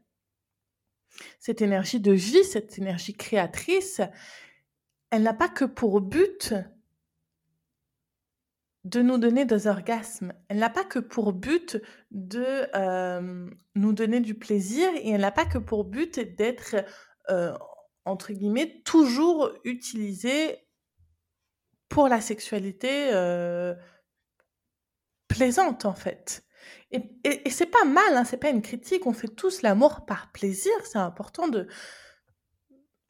cette 1.39 1.61
énergie 1.61 1.99
de 1.99 2.11
vie, 2.11 2.43
cette 2.43 2.77
énergie 2.77 3.13
créatrice, 3.13 4.01
elle 5.09 5.23
n'a 5.23 5.33
pas 5.33 5.49
que 5.49 5.65
pour 5.65 6.01
but 6.01 6.53
de 8.83 9.01
nous 9.01 9.17
donner 9.17 9.45
des 9.45 9.67
orgasmes. 9.67 10.33
Elle 10.49 10.57
n'a 10.57 10.69
pas 10.69 10.83
que 10.83 10.99
pour 10.99 11.33
but 11.33 11.81
de 12.09 12.67
nous 13.75 13.93
donner 13.93 14.19
du 14.19 14.35
plaisir 14.35 14.89
et 14.95 15.11
elle 15.11 15.21
n'a 15.21 15.31
pas 15.31 15.45
que 15.45 15.59
pour 15.59 15.85
but 15.85 16.19
d'être 16.19 16.75
entre 18.05 18.33
guillemets, 18.33 18.81
toujours 18.83 19.51
utilisé 19.63 20.67
pour 21.89 22.07
la 22.07 22.21
sexualité 22.21 23.11
plaisante, 25.27 25.85
en 25.85 25.93
fait. 25.93 26.43
Et, 26.91 27.01
et, 27.23 27.49
c'est 27.49 27.67
pas 27.67 27.85
mal, 27.85 28.15
hein, 28.15 28.25
c'est 28.25 28.37
pas 28.37 28.49
une 28.49 28.61
critique, 28.61 29.07
on 29.07 29.13
fait 29.13 29.29
tous 29.29 29.61
l'amour 29.61 30.05
par 30.05 30.31
plaisir, 30.31 30.71
c'est 30.83 30.99
important 30.99 31.47
de 31.47 31.67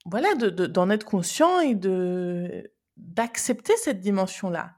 voilà 0.06 0.34
d'en 0.36 0.88
de, 0.88 0.94
être 0.94 1.06
conscient 1.06 1.60
et 1.60 1.76
de 1.76 2.72
d'accepter 2.96 3.76
cette 3.78 4.00
dimension-là. 4.00 4.76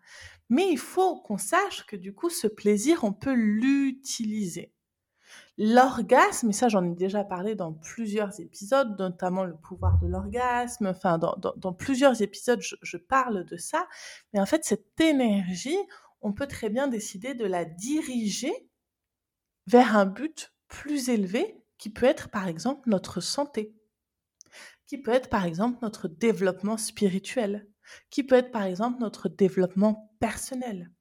Mais 0.53 0.69
il 0.69 0.77
faut 0.77 1.19
qu'on 1.22 1.39
sache 1.39 1.83
que 1.88 1.95
du 1.95 2.13
coup, 2.13 2.29
ce 2.29 2.45
plaisir, 2.45 3.03
on 3.03 3.12
peut 3.12 3.33
l'utiliser. 3.33 4.72
L'orgasme, 5.57 6.51
et 6.51 6.53
ça 6.53 6.69
j'en 6.69 6.86
ai 6.86 6.93
déjà 6.93 7.24
parlé 7.24 7.55
dans 7.55 7.74
plusieurs 7.74 8.39
épisodes, 8.39 8.95
notamment 9.00 9.45
le 9.45 9.55
pouvoir 9.55 9.98
de 9.98 10.05
l'orgasme, 10.05 10.86
enfin 10.86 11.17
dans, 11.17 11.36
dans, 11.57 11.74
plusieurs 11.74 12.22
épisodes 12.22 12.62
je, 12.62 12.98
parle 12.98 13.45
de 13.45 13.57
ça, 13.57 13.88
mais 14.31 14.39
en 14.39 14.45
fait 14.45 14.63
cette 14.63 15.00
énergie, 15.01 15.79
on 16.22 16.33
peut 16.33 16.45
très 16.45 16.69
bien 16.69 16.88
décider 16.88 17.33
de 17.33 17.45
la 17.45 17.65
diriger 17.65 18.53
vers 19.65 19.98
un 19.98 20.05
but 20.05 20.53
plus 20.67 21.10
élevé 21.10 21.63
qui 21.79 21.89
peut 21.89 22.05
être 22.05 22.29
par 22.29 22.48
exemple 22.48 22.88
notre 22.88 23.22
santé, 23.22 23.75
qui 24.86 25.00
peut 25.00 25.13
être 25.13 25.29
par 25.29 25.45
exemple 25.45 25.79
notre 25.81 26.07
développement 26.07 26.77
spirituel, 26.77 27.67
qui 28.09 28.23
peut 28.23 28.35
être 28.35 28.51
par 28.51 28.63
exemple 28.63 28.99
notre 28.99 29.29
développement 29.29 30.11
personnel. 30.19 30.91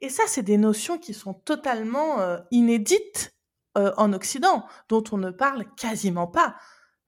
Et 0.00 0.08
ça, 0.08 0.24
c'est 0.26 0.42
des 0.42 0.58
notions 0.58 0.98
qui 0.98 1.14
sont 1.14 1.34
totalement 1.34 2.20
euh, 2.20 2.38
inédites 2.50 3.34
euh, 3.78 3.92
en 3.96 4.12
Occident, 4.12 4.66
dont 4.88 5.04
on 5.12 5.18
ne 5.18 5.30
parle 5.30 5.64
quasiment 5.76 6.26
pas, 6.26 6.56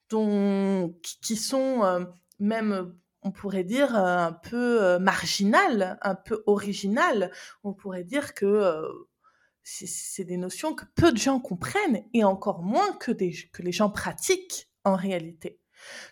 dont, 0.08 0.94
qui, 1.20 1.36
sont 1.36 1.84
euh, 1.84 2.04
même, 2.38 2.94
on 3.22 3.32
pourrait 3.32 3.64
dire, 3.64 3.94
un 3.94 4.32
peu 4.32 4.98
marginales, 4.98 5.98
un 6.02 6.14
peu 6.14 6.42
originales. 6.46 7.30
On 7.64 7.74
pourrait 7.74 8.04
dire 8.04 8.34
que 8.34 8.82
c'est 9.62 10.24
des 10.24 10.36
notions 10.36 10.74
que 10.74 10.84
peu 10.94 11.10
de 11.10 11.16
gens 11.16 11.40
comprennent 11.40 12.04
et 12.12 12.22
encore 12.22 12.62
moins 12.62 12.92
que, 12.92 13.12
les 13.12 13.72
gens 13.72 13.90
pratiquent 13.90 14.68
en 14.84 14.94
réalité. 14.94 15.58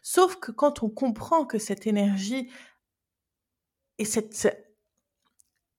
Sauf 0.02 0.36
que 0.36 0.52
quand 0.52 0.82
on 0.82 0.90
comprend 0.90 1.44
que 1.44 1.58
cette 1.58 1.86
énergie 1.86 2.50
et 3.98 4.04
cette 4.04 4.48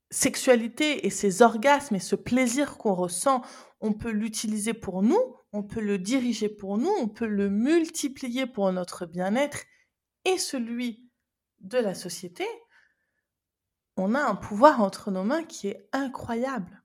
sexualité 0.10 1.06
et 1.06 1.10
ces 1.10 1.42
orgasmes 1.42 1.96
et 1.96 2.00
ce 2.00 2.16
plaisir 2.16 2.78
qu'on 2.78 2.94
ressent, 2.94 3.42
on 3.82 3.94
peut 3.94 4.12
l'utiliser 4.12 4.74
pour 4.74 5.02
nous, 5.02 5.20
on 5.52 5.64
peut 5.64 5.82
le 5.82 5.98
diriger 5.98 6.50
pour 6.50 6.78
nous, 6.78 6.92
on 7.00 7.08
peut 7.08 7.28
le 7.28 7.50
multiplier 7.50 8.46
pour 8.46 8.72
notre 8.72 9.06
bien-être 9.06 9.64
et 10.26 10.38
celui 10.38 11.10
de 11.60 11.78
la 11.78 11.96
société, 11.96 12.46
on 13.98 14.16
a 14.16 14.22
un 14.22 14.36
pouvoir 14.36 14.82
entre 14.82 15.12
nos 15.12 15.24
mains 15.24 15.44
qui 15.44 15.68
est 15.68 15.90
incroyable. 15.92 16.84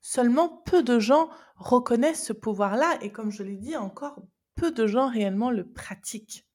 Seulement 0.00 0.48
peu 0.48 0.82
de 0.82 0.98
gens 0.98 1.30
reconnaissent 1.56 2.24
ce 2.24 2.32
pouvoir-là 2.32 2.98
et 3.02 3.10
comme 3.10 3.30
je 3.30 3.42
l'ai 3.42 3.56
dit 3.56 3.76
encore, 3.76 4.22
peu 4.54 4.70
de 4.70 4.86
gens 4.86 5.08
réellement 5.08 5.50
le 5.50 5.68
pratiquent. 5.68 6.45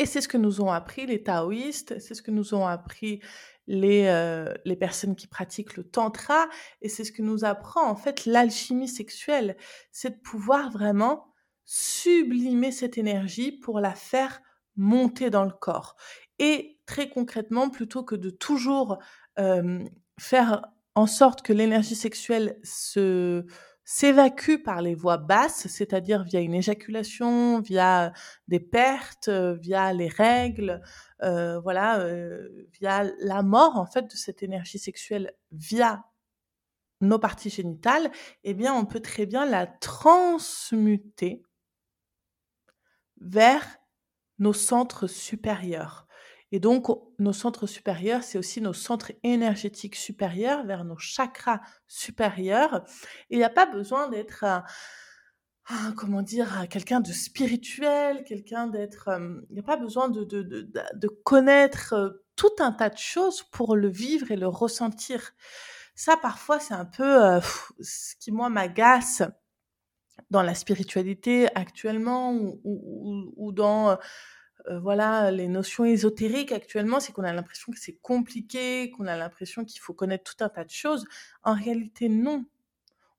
Et 0.00 0.06
c'est 0.06 0.22
ce 0.22 0.28
que 0.28 0.38
nous 0.38 0.62
ont 0.62 0.70
appris 0.70 1.04
les 1.04 1.22
taoïstes, 1.22 1.98
c'est 1.98 2.14
ce 2.14 2.22
que 2.22 2.30
nous 2.30 2.54
ont 2.54 2.66
appris 2.66 3.20
les, 3.66 4.06
euh, 4.06 4.50
les 4.64 4.74
personnes 4.74 5.14
qui 5.14 5.26
pratiquent 5.26 5.76
le 5.76 5.84
tantra, 5.84 6.48
et 6.80 6.88
c'est 6.88 7.04
ce 7.04 7.12
que 7.12 7.20
nous 7.20 7.44
apprend 7.44 7.86
en 7.86 7.96
fait 7.96 8.24
l'alchimie 8.24 8.88
sexuelle, 8.88 9.58
c'est 9.92 10.16
de 10.16 10.20
pouvoir 10.22 10.70
vraiment 10.70 11.34
sublimer 11.66 12.72
cette 12.72 12.96
énergie 12.96 13.52
pour 13.52 13.78
la 13.78 13.92
faire 13.92 14.40
monter 14.74 15.28
dans 15.28 15.44
le 15.44 15.52
corps. 15.52 15.96
Et 16.38 16.80
très 16.86 17.10
concrètement, 17.10 17.68
plutôt 17.68 18.02
que 18.02 18.14
de 18.14 18.30
toujours 18.30 18.96
euh, 19.38 19.84
faire 20.18 20.62
en 20.94 21.06
sorte 21.06 21.42
que 21.42 21.52
l'énergie 21.52 21.94
sexuelle 21.94 22.58
se 22.64 23.44
s'évacue 23.92 24.58
par 24.62 24.82
les 24.82 24.94
voies 24.94 25.16
basses, 25.16 25.66
c'est-à-dire 25.66 26.22
via 26.22 26.38
une 26.38 26.54
éjaculation, 26.54 27.60
via 27.60 28.12
des 28.46 28.60
pertes, 28.60 29.28
via 29.28 29.92
les 29.92 30.06
règles, 30.06 30.80
euh, 31.24 31.58
voilà, 31.58 31.98
euh, 31.98 32.68
via 32.78 33.02
la 33.18 33.42
mort 33.42 33.76
en 33.76 33.86
fait 33.86 34.02
de 34.02 34.14
cette 34.14 34.44
énergie 34.44 34.78
sexuelle 34.78 35.34
via 35.50 36.04
nos 37.00 37.18
parties 37.18 37.50
génitales, 37.50 38.12
eh 38.44 38.54
bien 38.54 38.72
on 38.74 38.84
peut 38.84 39.00
très 39.00 39.26
bien 39.26 39.44
la 39.44 39.66
transmuter 39.66 41.42
vers 43.20 43.78
nos 44.38 44.52
centres 44.52 45.08
supérieurs. 45.08 46.06
Et 46.52 46.58
donc, 46.58 46.86
nos 47.18 47.32
centres 47.32 47.66
supérieurs, 47.66 48.22
c'est 48.24 48.38
aussi 48.38 48.60
nos 48.60 48.72
centres 48.72 49.12
énergétiques 49.22 49.94
supérieurs, 49.94 50.64
vers 50.64 50.84
nos 50.84 50.98
chakras 50.98 51.60
supérieurs. 51.86 52.84
Il 53.30 53.38
n'y 53.38 53.44
a 53.44 53.50
pas 53.50 53.66
besoin 53.66 54.08
d'être, 54.08 54.44
comment 55.96 56.22
dire, 56.22 56.66
quelqu'un 56.68 57.00
de 57.00 57.12
spirituel, 57.12 58.24
quelqu'un 58.24 58.66
d'être... 58.66 59.10
Il 59.48 59.54
n'y 59.54 59.60
a 59.60 59.64
pas 59.64 59.76
besoin 59.76 60.08
de, 60.08 61.08
connaître 61.24 62.20
tout 62.34 62.56
un 62.58 62.72
tas 62.72 62.90
de 62.90 62.98
choses 62.98 63.44
pour 63.44 63.76
le 63.76 63.88
vivre 63.88 64.32
et 64.32 64.36
le 64.36 64.48
ressentir. 64.48 65.32
Ça, 65.94 66.16
parfois, 66.16 66.58
c'est 66.58 66.74
un 66.74 66.86
peu 66.86 67.40
ce 67.80 68.16
qui, 68.16 68.32
moi, 68.32 68.48
m'agace 68.48 69.22
dans 70.30 70.42
la 70.42 70.54
spiritualité 70.54 71.48
actuellement 71.54 72.34
ou 72.64 73.52
dans 73.52 73.96
euh, 74.68 74.78
voilà, 74.80 75.30
les 75.30 75.48
notions 75.48 75.84
ésotériques 75.84 76.52
actuellement, 76.52 77.00
c'est 77.00 77.12
qu'on 77.12 77.24
a 77.24 77.32
l'impression 77.32 77.72
que 77.72 77.78
c'est 77.78 77.98
compliqué, 78.02 78.90
qu'on 78.90 79.06
a 79.06 79.16
l'impression 79.16 79.64
qu'il 79.64 79.80
faut 79.80 79.94
connaître 79.94 80.34
tout 80.34 80.44
un 80.44 80.48
tas 80.48 80.64
de 80.64 80.70
choses. 80.70 81.06
En 81.42 81.54
réalité, 81.54 82.08
non. 82.08 82.44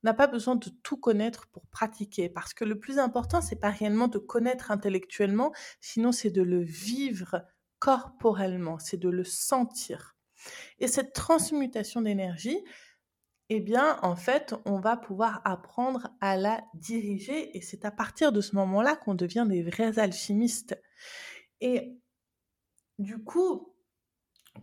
On 0.04 0.08
n'a 0.08 0.14
pas 0.14 0.28
besoin 0.28 0.56
de 0.56 0.70
tout 0.82 0.98
connaître 0.98 1.48
pour 1.48 1.68
pratiquer, 1.68 2.28
parce 2.28 2.54
que 2.54 2.66
le 2.66 2.80
plus 2.80 2.98
important, 2.98 3.40
c'est 3.42 3.60
pas 3.60 3.70
réellement 3.70 4.08
de 4.08 4.18
connaître 4.18 4.72
intellectuellement, 4.72 5.54
sinon 5.80 6.12
c'est 6.12 6.32
de 6.32 6.42
le 6.42 6.62
vivre 6.62 7.44
corporellement, 7.78 8.80
c'est 8.80 8.98
de 8.98 9.10
le 9.10 9.24
sentir. 9.24 10.16
Et 10.80 10.88
cette 10.88 11.14
transmutation 11.14 12.02
d'énergie, 12.02 12.64
eh 13.50 13.60
bien, 13.60 14.00
en 14.02 14.16
fait, 14.16 14.56
on 14.66 14.80
va 14.80 14.96
pouvoir 14.96 15.42
apprendre 15.44 16.08
à 16.22 16.38
la 16.38 16.62
diriger, 16.74 17.56
et 17.58 17.62
c'est 17.62 17.84
à 17.84 17.92
partir 17.92 18.32
de 18.32 18.40
ce 18.40 18.56
moment-là 18.56 18.96
qu'on 18.96 19.14
devient 19.14 19.46
des 19.48 19.62
vrais 19.62 20.00
alchimistes. 20.00 20.82
Et 21.62 21.98
du 23.00 23.24
coup, 23.24 23.74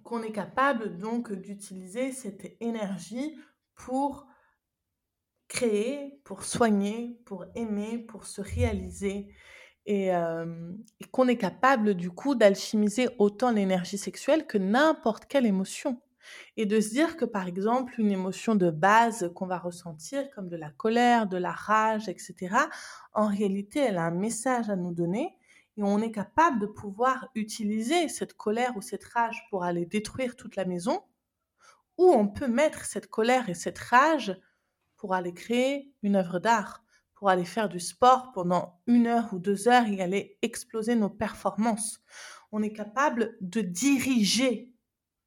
qu'on 0.02 0.22
est 0.22 0.32
capable 0.32 0.98
donc 0.98 1.32
d'utiliser 1.32 2.12
cette 2.12 2.56
énergie 2.60 3.36
pour 3.74 4.26
créer, 5.46 6.20
pour 6.24 6.44
soigner, 6.44 7.20
pour 7.24 7.46
aimer, 7.54 7.98
pour 7.98 8.26
se 8.26 8.40
réaliser. 8.40 9.28
Et, 9.86 10.08
et 10.08 11.04
qu'on 11.12 11.28
est 11.28 11.38
capable 11.38 11.94
du 11.94 12.10
coup 12.10 12.34
d'alchimiser 12.34 13.08
autant 13.16 13.50
l'énergie 13.50 13.96
sexuelle 13.96 14.46
que 14.46 14.58
n'importe 14.58 15.24
quelle 15.24 15.46
émotion. 15.46 16.02
Et 16.58 16.66
de 16.66 16.78
se 16.78 16.90
dire 16.90 17.16
que 17.16 17.24
par 17.24 17.48
exemple, 17.48 17.94
une 17.98 18.10
émotion 18.10 18.54
de 18.54 18.70
base 18.70 19.30
qu'on 19.34 19.46
va 19.46 19.58
ressentir, 19.58 20.28
comme 20.34 20.50
de 20.50 20.56
la 20.56 20.70
colère, 20.70 21.26
de 21.26 21.38
la 21.38 21.52
rage, 21.52 22.08
etc., 22.10 22.54
en 23.14 23.28
réalité, 23.28 23.78
elle 23.80 23.96
a 23.96 24.02
un 24.02 24.10
message 24.10 24.68
à 24.68 24.76
nous 24.76 24.92
donner 24.92 25.37
et 25.78 25.82
on 25.84 26.00
est 26.02 26.10
capable 26.10 26.58
de 26.58 26.66
pouvoir 26.66 27.28
utiliser 27.36 28.08
cette 28.08 28.34
colère 28.34 28.76
ou 28.76 28.82
cette 28.82 29.04
rage 29.04 29.46
pour 29.48 29.62
aller 29.62 29.86
détruire 29.86 30.34
toute 30.34 30.56
la 30.56 30.64
maison, 30.64 31.04
ou 31.96 32.10
on 32.10 32.26
peut 32.26 32.48
mettre 32.48 32.84
cette 32.84 33.06
colère 33.06 33.48
et 33.48 33.54
cette 33.54 33.78
rage 33.78 34.36
pour 34.96 35.14
aller 35.14 35.32
créer 35.32 35.92
une 36.02 36.16
œuvre 36.16 36.40
d'art, 36.40 36.82
pour 37.14 37.30
aller 37.30 37.44
faire 37.44 37.68
du 37.68 37.78
sport 37.78 38.32
pendant 38.32 38.80
une 38.88 39.06
heure 39.06 39.32
ou 39.32 39.38
deux 39.38 39.68
heures 39.68 39.86
et 39.86 40.02
aller 40.02 40.36
exploser 40.42 40.96
nos 40.96 41.10
performances. 41.10 42.00
On 42.50 42.62
est 42.62 42.72
capable 42.72 43.36
de 43.40 43.60
diriger 43.60 44.72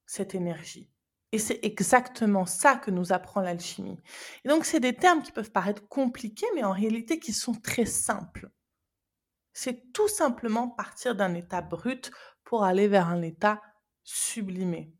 cette 0.05 0.35
énergie. 0.35 0.89
Et 1.31 1.39
c'est 1.39 1.59
exactement 1.63 2.45
ça 2.45 2.75
que 2.75 2.91
nous 2.91 3.13
apprend 3.13 3.39
l'alchimie. 3.39 3.97
Et 4.43 4.49
donc, 4.49 4.65
c'est 4.65 4.81
des 4.81 4.95
termes 4.95 5.21
qui 5.21 5.31
peuvent 5.31 5.51
paraître 5.51 5.87
compliqués, 5.87 6.47
mais 6.55 6.63
en 6.65 6.73
réalité 6.73 7.19
qui 7.19 7.31
sont 7.31 7.53
très 7.53 7.85
simples. 7.85 8.49
C'est 9.53 9.91
tout 9.93 10.07
simplement 10.07 10.69
partir 10.69 11.15
d'un 11.15 11.33
état 11.33 11.61
brut 11.61 12.11
pour 12.43 12.63
aller 12.63 12.87
vers 12.87 13.07
un 13.07 13.21
état 13.21 13.61
sublimé. 14.03 14.93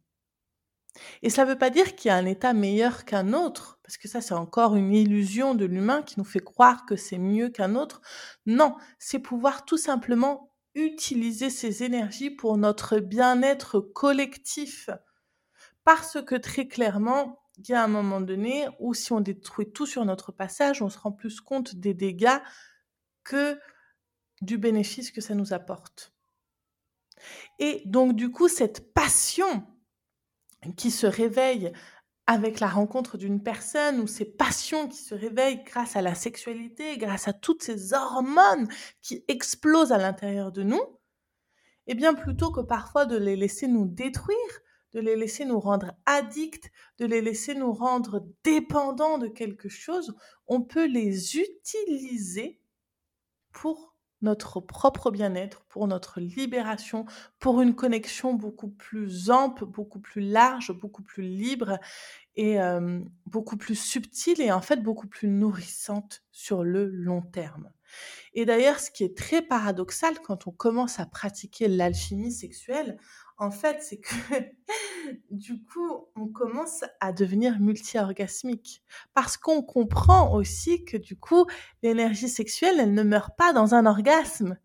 Et 1.22 1.30
ça 1.30 1.46
ne 1.46 1.52
veut 1.52 1.58
pas 1.58 1.70
dire 1.70 1.96
qu'il 1.96 2.10
y 2.10 2.12
a 2.12 2.18
un 2.18 2.26
état 2.26 2.54
meilleur 2.54 3.06
qu'un 3.06 3.34
autre, 3.34 3.80
parce 3.84 3.98
que 3.98 4.08
ça 4.08 4.20
c'est 4.22 4.34
encore 4.34 4.76
une 4.76 4.94
illusion 4.94 5.56
de 5.56 5.66
l'humain 5.66 6.02
qui 6.02 6.20
nous 6.20 6.26
fait 6.26 6.40
croire 6.40 6.86
que 6.86 6.96
c'est 6.96 7.18
mieux 7.18 7.50
qu'un 7.50 7.76
autre. 7.76 8.02
Non, 8.46 8.76
c'est 9.00 9.20
pouvoir 9.20 9.66
tout 9.66 9.78
simplement 9.78 10.52
utiliser 10.76 11.50
ces 11.50 11.84
énergies 11.84 12.30
pour 12.30 12.58
notre 12.58 13.00
bien-être 13.00 13.80
collectif. 13.80 14.90
Parce 15.84 16.22
que 16.22 16.36
très 16.36 16.68
clairement, 16.68 17.42
il 17.58 17.70
y 17.70 17.74
a 17.74 17.84
un 17.84 17.88
moment 17.88 18.22
donné 18.22 18.68
où 18.80 18.94
si 18.94 19.12
on 19.12 19.22
détruit 19.22 19.72
tout 19.72 19.86
sur 19.86 20.06
notre 20.06 20.32
passage, 20.32 20.82
on 20.82 20.90
se 20.90 21.00
rend 21.00 21.12
plus 21.12 21.42
compte 21.42 21.76
des 21.76 21.94
dégâts 21.94 22.40
que 23.24 23.60
du 24.42 24.58
bénéfice 24.58 25.12
que 25.12 25.22
ça 25.22 25.36
nous 25.36 25.54
apporte. 25.54 26.14
Et 27.60 27.84
donc 27.86 28.16
du 28.16 28.32
coup, 28.32 28.48
cette 28.48 28.94
passion 28.94 29.66
qui 30.78 30.92
se 30.92 31.08
réveille 31.08 31.72
avec 32.28 32.60
la 32.60 32.68
rencontre 32.68 33.18
d'une 33.18 33.42
personne 33.42 34.00
ou 34.00 34.08
ces 34.08 34.26
passions 34.26 34.88
qui 34.88 34.98
se 34.98 35.16
réveillent 35.16 35.64
grâce 35.64 35.96
à 35.96 36.02
la 36.02 36.16
sexualité, 36.16 36.98
grâce 36.98 37.28
à 37.28 37.34
toutes 37.34 37.64
ces 37.64 37.94
hormones 37.94 38.68
qui 39.02 39.26
explosent 39.28 39.92
à 39.92 39.98
l'intérieur 39.98 40.52
de 40.52 40.64
nous, 40.64 40.82
eh 41.88 41.96
bien 41.96 42.14
plutôt 42.14 42.52
que 42.52 42.62
parfois 42.62 43.06
de 43.06 43.18
les 43.18 43.36
laisser 43.36 43.68
nous 43.68 43.86
détruire, 43.86 44.38
de 44.94 45.00
les 45.00 45.16
laisser 45.16 45.46
nous 45.46 45.60
rendre 45.60 45.94
addicts, 46.06 46.72
de 47.00 47.06
les 47.06 47.22
laisser 47.22 47.56
nous 47.56 47.74
rendre 47.74 48.26
dépendants 48.44 49.18
de 49.18 49.28
quelque 49.28 49.70
chose, 49.70 50.16
on 50.48 50.62
peut 50.62 50.86
les 50.86 51.38
utiliser 51.38 52.62
pour 53.52 53.91
notre 54.22 54.60
propre 54.60 55.12
bien-être, 55.12 55.64
pour 55.70 55.88
notre 55.88 56.20
libération, 56.20 57.06
pour 57.40 57.62
une 57.62 57.76
connexion 57.76 58.34
beaucoup 58.34 58.70
plus 58.70 59.30
ample, 59.30 59.66
beaucoup 59.66 60.00
plus 60.00 60.22
large, 60.22 60.72
beaucoup 60.72 61.04
plus 61.04 61.24
libre 61.24 61.80
et 62.36 62.58
beaucoup 63.26 63.58
plus 63.58 63.76
subtile 63.76 64.42
et 64.42 64.52
en 64.52 64.62
fait 64.62 64.78
beaucoup 64.78 65.08
plus 65.08 65.28
nourrissante 65.28 66.24
sur 66.32 66.64
le 66.64 66.88
long 66.88 67.22
terme. 67.22 67.72
Et 68.34 68.46
d'ailleurs, 68.46 68.80
ce 68.80 68.92
qui 68.92 69.04
est 69.04 69.18
très 69.18 69.42
paradoxal 69.42 70.20
quand 70.20 70.48
on 70.48 70.52
commence 70.52 71.00
à 71.00 71.06
pratiquer 71.06 71.68
l'alchimie 71.68 72.32
sexuelle, 72.32 72.98
en 73.42 73.50
fait, 73.50 73.82
c'est 73.82 73.98
que 73.98 74.14
du 75.32 75.64
coup, 75.64 76.06
on 76.16 76.28
commence 76.28 76.84
à 77.00 77.12
devenir 77.12 77.60
multi-orgasmique. 77.60 78.84
Parce 79.16 79.36
qu'on 79.36 79.64
comprend 79.64 80.36
aussi 80.36 80.86
que 80.86 80.96
du 80.96 81.18
coup, 81.18 81.48
l'énergie 81.82 82.30
sexuelle, 82.30 82.80
elle 82.80 82.94
ne 82.94 83.02
meurt 83.02 83.36
pas 83.36 83.52
dans 83.52 83.74
un 83.74 83.88
orgasme. 83.88 84.60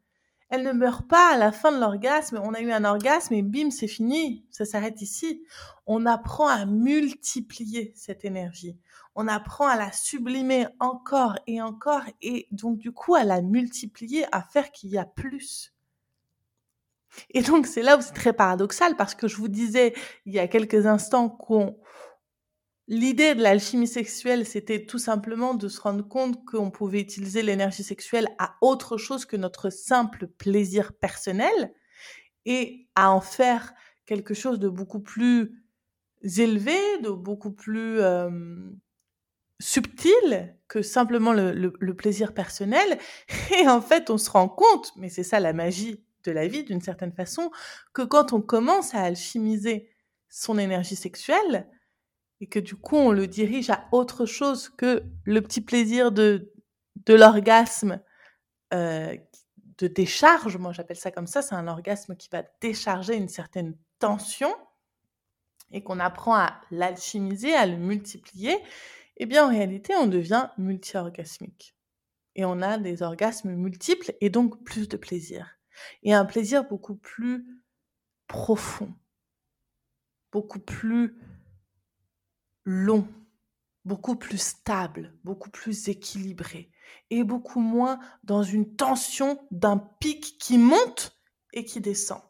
Elle 0.51 0.63
ne 0.63 0.73
meurt 0.73 1.09
pas 1.09 1.33
à 1.33 1.39
la 1.39 1.53
fin 1.53 1.73
de 1.73 1.81
l'orgasme. 1.81 2.39
On 2.45 2.53
a 2.53 2.61
eu 2.61 2.71
un 2.71 2.85
orgasme 2.85 3.33
et 3.33 3.43
bim, 3.43 3.71
c'est 3.71 3.89
fini. 3.89 4.45
Ça 4.51 4.67
s'arrête 4.67 5.01
ici. 5.01 5.43
On 5.87 6.05
apprend 6.05 6.47
à 6.47 6.67
multiplier 6.67 7.95
cette 7.97 8.27
énergie. 8.27 8.79
On 9.15 9.27
apprend 9.27 9.67
à 9.67 9.77
la 9.77 9.91
sublimer 9.91 10.67
encore 10.81 11.39
et 11.47 11.63
encore 11.63 12.03
et 12.21 12.47
donc 12.53 12.77
du 12.77 12.93
coup 12.93 13.15
à 13.15 13.25
la 13.25 13.41
multiplier, 13.41 14.27
à 14.33 14.43
faire 14.43 14.71
qu'il 14.71 14.91
y 14.91 14.99
a 14.99 15.07
plus. 15.07 15.73
Et 17.31 17.43
donc, 17.43 17.67
c'est 17.67 17.83
là 17.83 17.97
où 17.97 18.01
c'est 18.01 18.15
très 18.15 18.33
paradoxal 18.33 18.97
parce 18.97 19.15
que 19.15 19.29
je 19.29 19.37
vous 19.37 19.49
disais 19.49 19.95
il 20.25 20.35
y 20.35 20.39
a 20.39 20.49
quelques 20.49 20.87
instants 20.87 21.29
qu'on 21.29 21.77
L'idée 22.89 23.35
de 23.35 23.43
l'alchimie 23.43 23.89
sexuelle, 23.89 24.47
c'était 24.47 24.87
tout 24.87 25.01
simplement 25.01 25.55
de 25.55 25.67
se 25.67 25.81
rendre 25.81 26.07
compte 26.07 26.45
qu'on 26.45 26.71
pouvait 26.71 27.01
utiliser 27.01 27.43
l'énergie 27.43 27.83
sexuelle 27.83 28.29
à 28.39 28.55
autre 28.61 28.97
chose 28.97 29.25
que 29.25 29.37
notre 29.37 29.71
simple 29.71 30.29
plaisir 30.29 30.93
personnel 30.93 31.75
et 32.45 32.87
à 32.95 33.11
en 33.11 33.21
faire 33.21 33.75
quelque 34.07 34.35
chose 34.35 34.61
de 34.61 34.69
beaucoup 34.69 35.01
plus 35.01 35.65
élevé, 36.23 36.79
de 37.03 37.11
beaucoup 37.11 37.51
plus 37.51 38.01
subtil 39.59 40.57
que 40.69 40.81
simplement 40.83 41.33
le, 41.33 41.53
le, 41.53 41.97
plaisir 41.97 42.35
personnel. 42.35 42.99
Et 43.61 43.67
en 43.67 43.81
fait, 43.81 44.11
on 44.11 44.19
se 44.19 44.31
rend 44.31 44.49
compte, 44.49 44.93
mais 44.97 45.09
c'est 45.09 45.25
ça 45.25 45.41
la 45.41 45.53
magie 45.53 46.06
de 46.27 46.33
la 46.33 46.47
vie 46.47 46.65
d'une 46.65 46.81
certaine 46.81 47.13
façon, 47.13 47.51
que 47.93 48.03
quand 48.03 48.33
on 48.33 48.41
commence 48.41 48.95
à 48.95 49.03
alchimiser 49.03 49.89
son 50.29 50.59
énergie 50.59 50.97
sexuelle, 50.97 51.67
et 52.41 52.47
que 52.47 52.59
du 52.59 52.77
coup 52.77 52.97
on 52.97 53.13
le 53.13 53.27
dirige 53.27 53.71
à 53.71 53.89
autre 53.93 54.27
chose 54.27 54.69
que 54.69 55.03
le 55.25 55.41
petit 55.41 55.61
plaisir 55.61 56.13
de, 56.13 56.53
de 57.07 57.15
l'orgasme 57.15 58.01
euh, 58.75 59.17
de 59.79 59.87
décharge, 59.87 60.57
moi 60.57 60.73
j'appelle 60.73 60.97
ça 60.97 61.11
comme 61.11 61.27
ça, 61.27 61.43
c'est 61.43 61.55
un 61.55 61.69
orgasme 61.69 62.17
qui 62.17 62.29
va 62.31 62.43
décharger 62.61 63.15
une 63.15 63.29
certaine 63.29 63.77
tension 63.99 64.55
et 65.71 65.83
qu'on 65.83 66.01
apprend 66.01 66.35
à 66.35 66.61
l'alchimiser, 66.71 67.55
à 67.55 67.67
le 67.67 67.77
multiplier, 67.77 68.57
eh 69.17 69.27
bien 69.27 69.47
en 69.47 69.49
réalité 69.49 69.95
on 69.97 70.07
devient 70.07 70.49
multi-orgasmique. 70.59 71.75
Et 72.35 72.45
on 72.45 72.61
a 72.61 72.77
des 72.77 73.03
orgasmes 73.03 73.53
multiples 73.53 74.13
et 74.21 74.29
donc 74.29 74.63
plus 74.63 74.89
de 74.89 74.99
plaisir. 74.99 75.56
Et 76.03 76.15
un 76.15 76.25
plaisir 76.25 76.65
beaucoup 76.65 76.97
plus 76.97 77.47
profond, 78.27 78.93
beaucoup 80.33 80.59
plus 80.59 81.17
long, 82.65 83.09
beaucoup 83.85 84.17
plus 84.17 84.39
stable, 84.39 85.15
beaucoup 85.25 85.51
plus 85.51 85.89
équilibré 85.89 86.71
et 87.11 87.25
beaucoup 87.25 87.61
moins 87.61 87.99
dans 88.25 88.43
une 88.43 88.75
tension 88.77 89.39
d'un 89.51 89.79
pic 89.79 90.39
qui 90.39 90.59
monte 90.59 91.19
et 91.53 91.65
qui 91.65 91.81
descend. 91.81 92.21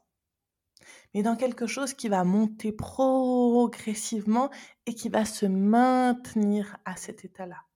Mais 1.15 1.23
dans 1.23 1.37
quelque 1.37 1.67
chose 1.67 1.95
qui 1.95 2.09
va 2.09 2.25
monter 2.25 2.73
progressivement 2.73 4.51
et 4.85 4.95
qui 4.95 5.09
va 5.09 5.25
se 5.25 5.47
maintenir 5.47 6.77
à 6.85 6.97
cet 6.97 7.25
état-là. 7.25 7.67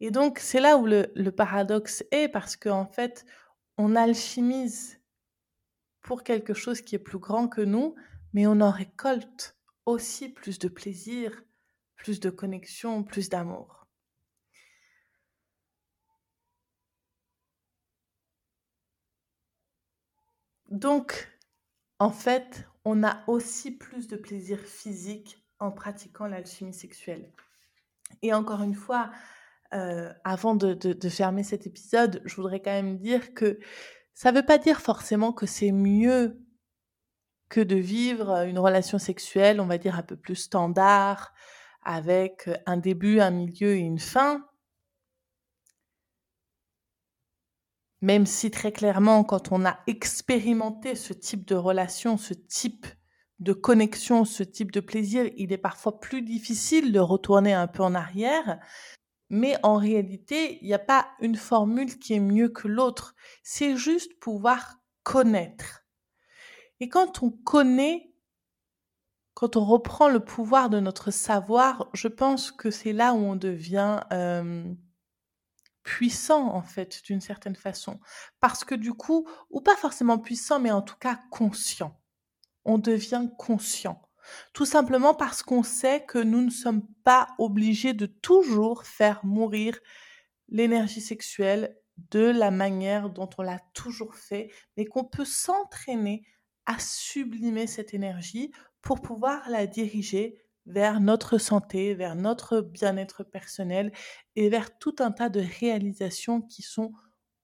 Et 0.00 0.10
donc, 0.10 0.40
c'est 0.40 0.58
là 0.58 0.78
où 0.78 0.86
le, 0.86 1.30
paradoxe 1.30 2.02
est, 2.10 2.28
parce 2.28 2.56
qu'en 2.56 2.86
fait, 2.86 3.24
on 3.78 3.96
alchimise 3.96 5.00
pour 6.02 6.24
quelque 6.24 6.54
chose 6.54 6.80
qui 6.80 6.94
est 6.94 6.98
plus 6.98 7.18
grand 7.18 7.48
que 7.48 7.60
nous, 7.60 7.94
mais 8.32 8.46
on 8.46 8.60
en 8.60 8.70
récolte 8.70 9.56
aussi 9.86 10.28
plus 10.28 10.58
de 10.58 10.68
plaisir, 10.68 11.42
plus 11.96 12.20
de 12.20 12.30
connexion, 12.30 13.02
plus 13.02 13.28
d'amour. 13.28 13.86
Donc, 20.70 21.28
en 21.98 22.10
fait, 22.10 22.66
on 22.84 23.04
a 23.04 23.22
aussi 23.28 23.70
plus 23.70 24.08
de 24.08 24.16
plaisir 24.16 24.58
physique 24.58 25.44
en 25.58 25.70
pratiquant 25.70 26.26
l'alchimie 26.26 26.74
sexuelle. 26.74 27.30
Et 28.22 28.32
encore 28.32 28.62
une 28.62 28.74
fois, 28.74 29.10
euh, 29.74 30.12
avant 30.24 30.54
de, 30.54 30.74
de, 30.74 31.08
fermer 31.08 31.42
cet 31.42 31.66
épisode, 31.66 32.20
je 32.24 32.36
voudrais 32.36 32.60
quand 32.60 32.72
même 32.72 32.98
dire 32.98 33.34
que 33.34 33.58
ça 34.14 34.30
ne 34.30 34.36
veut 34.36 34.44
pas 34.44 34.58
dire 34.58 34.80
forcément 34.80 35.32
que 35.32 35.46
c'est 35.46 35.72
mieux 35.72 36.38
que 37.48 37.60
de 37.60 37.76
vivre 37.76 38.44
une 38.46 38.58
relation 38.58 38.98
sexuelle, 38.98 39.60
on 39.60 39.66
va 39.66 39.78
dire, 39.78 39.96
un 39.96 40.02
peu 40.02 40.16
plus 40.16 40.36
standard, 40.36 41.32
avec 41.82 42.48
un 42.66 42.76
début, 42.76 43.20
un 43.20 43.30
milieu 43.30 43.74
et 43.74 43.80
une 43.80 43.98
fin. 43.98 44.44
Même 48.00 48.26
si 48.26 48.50
très 48.50 48.72
clairement, 48.72 49.22
quand 49.22 49.52
on 49.52 49.64
a 49.64 49.78
expérimenté 49.86 50.94
ce 50.94 51.12
type 51.12 51.46
de 51.46 51.54
relation, 51.54 52.16
ce 52.16 52.34
type 52.34 52.86
de 53.38 53.52
connexion, 53.52 54.24
ce 54.24 54.42
type 54.42 54.70
de 54.70 54.80
plaisir, 54.80 55.30
il 55.36 55.52
est 55.52 55.58
parfois 55.58 56.00
plus 56.00 56.22
difficile 56.22 56.92
de 56.92 57.00
retourner 57.00 57.52
un 57.52 57.66
peu 57.66 57.82
en 57.82 57.94
arrière. 57.94 58.58
Mais 59.34 59.56
en 59.62 59.76
réalité, 59.76 60.58
il 60.60 60.66
n'y 60.66 60.74
a 60.74 60.78
pas 60.78 61.08
une 61.18 61.36
formule 61.36 61.98
qui 61.98 62.12
est 62.12 62.20
mieux 62.20 62.50
que 62.50 62.68
l'autre. 62.68 63.14
C'est 63.42 63.78
juste 63.78 64.20
pouvoir 64.20 64.76
connaître. 65.04 65.86
Et 66.80 66.90
quand 66.90 67.22
on 67.22 67.30
connaît, 67.30 68.12
quand 69.32 69.56
on 69.56 69.64
reprend 69.64 70.10
le 70.10 70.20
pouvoir 70.20 70.68
de 70.68 70.80
notre 70.80 71.10
savoir, 71.10 71.88
je 71.94 72.08
pense 72.08 72.52
que 72.52 72.70
c'est 72.70 72.92
là 72.92 73.14
où 73.14 73.20
on 73.20 73.34
devient 73.34 74.00
puissant, 75.82 76.48
en 76.54 76.62
fait, 76.62 77.02
d'une 77.04 77.22
certaine 77.22 77.56
façon. 77.56 78.00
Parce 78.38 78.64
que 78.64 78.74
du 78.74 78.92
coup, 78.92 79.26
ou 79.48 79.62
pas 79.62 79.76
forcément 79.76 80.18
puissant, 80.18 80.60
mais 80.60 80.72
en 80.72 80.82
tout 80.82 80.98
cas 81.00 81.18
conscient. 81.30 81.98
On 82.66 82.76
devient 82.76 83.28
conscient. 83.38 84.02
Tout 84.52 84.66
simplement 84.66 85.14
parce 85.14 85.42
qu'on 85.42 85.62
sait 85.62 86.04
que 86.04 86.18
nous 86.18 86.42
ne 86.42 86.50
sommes 86.50 86.86
pas 87.04 87.28
obligés 87.38 87.94
de 87.94 88.06
toujours 88.06 88.84
faire 88.84 89.24
mourir 89.24 89.78
l'énergie 90.48 91.00
sexuelle 91.00 91.76
de 92.10 92.30
la 92.30 92.50
manière 92.50 93.10
dont 93.10 93.30
on 93.38 93.42
l'a 93.42 93.60
toujours 93.74 94.14
fait, 94.14 94.50
mais 94.76 94.84
qu'on 94.84 95.04
peut 95.04 95.24
s'entraîner 95.24 96.26
à 96.66 96.78
sublimer 96.78 97.66
cette 97.66 97.94
énergie 97.94 98.52
pour 98.80 99.00
pouvoir 99.00 99.48
la 99.50 99.66
diriger 99.66 100.38
vers 100.66 101.00
notre 101.00 101.38
santé, 101.38 101.94
vers 101.94 102.14
notre 102.14 102.60
bien-être 102.60 103.24
personnel 103.24 103.92
et 104.36 104.48
vers 104.48 104.78
tout 104.78 104.94
un 105.00 105.10
tas 105.10 105.28
de 105.28 105.40
réalisations 105.60 106.40
qui 106.40 106.62
sont 106.62 106.92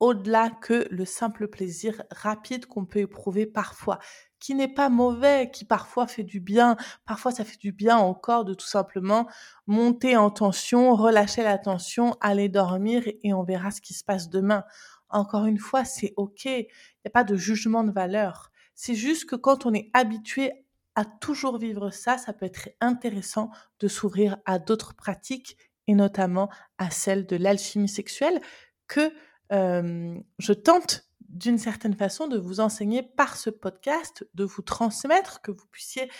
au-delà 0.00 0.50
que 0.50 0.86
le 0.90 1.04
simple 1.04 1.48
plaisir 1.48 2.02
rapide 2.12 2.66
qu'on 2.66 2.86
peut 2.86 3.00
éprouver 3.00 3.46
parfois, 3.46 3.98
qui 4.40 4.54
n'est 4.54 4.72
pas 4.72 4.88
mauvais, 4.88 5.50
qui 5.52 5.64
parfois 5.64 6.06
fait 6.06 6.22
du 6.22 6.40
bien. 6.40 6.76
Parfois, 7.06 7.32
ça 7.32 7.44
fait 7.44 7.58
du 7.58 7.72
bien 7.72 7.96
encore 7.96 8.44
de 8.44 8.54
tout 8.54 8.66
simplement 8.66 9.26
monter 9.66 10.16
en 10.16 10.30
tension, 10.30 10.94
relâcher 10.94 11.42
la 11.42 11.58
tension, 11.58 12.16
aller 12.20 12.48
dormir 12.48 13.02
et 13.22 13.34
on 13.34 13.42
verra 13.42 13.70
ce 13.70 13.80
qui 13.80 13.94
se 13.94 14.04
passe 14.04 14.28
demain. 14.28 14.64
Encore 15.08 15.46
une 15.46 15.58
fois, 15.58 15.84
c'est 15.84 16.12
OK. 16.16 16.44
Il 16.44 16.66
n'y 16.66 17.06
a 17.06 17.10
pas 17.10 17.24
de 17.24 17.36
jugement 17.36 17.84
de 17.84 17.92
valeur. 17.92 18.50
C'est 18.74 18.94
juste 18.94 19.24
que 19.24 19.36
quand 19.36 19.66
on 19.66 19.74
est 19.74 19.90
habitué 19.92 20.52
à 20.94 21.04
toujours 21.04 21.58
vivre 21.58 21.90
ça, 21.90 22.18
ça 22.18 22.32
peut 22.32 22.46
être 22.46 22.68
intéressant 22.80 23.50
de 23.80 23.88
s'ouvrir 23.88 24.38
à 24.44 24.58
d'autres 24.58 24.94
pratiques 24.94 25.56
et 25.86 25.94
notamment 25.94 26.50
à 26.76 26.90
celle 26.90 27.26
de 27.26 27.36
l'alchimie 27.36 27.88
sexuelle 27.88 28.40
que 28.86 29.12
je 29.50 30.52
tente 30.52 31.07
d'une 31.28 31.58
certaine 31.58 31.94
façon 31.94 32.26
de 32.26 32.38
vous 32.38 32.60
enseigner 32.60 33.02
par 33.02 33.36
ce 33.36 33.50
podcast, 33.50 34.28
de 34.34 34.44
vous 34.44 34.62
transmettre, 34.62 35.42
que 35.42 35.50
vous 35.50 35.66
puissiez 35.70 36.10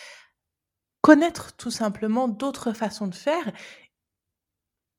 connaître 1.01 1.57
tout 1.57 1.71
simplement 1.71 2.29
d'autres 2.29 2.73
façons 2.73 3.07
de 3.07 3.15
faire 3.15 3.53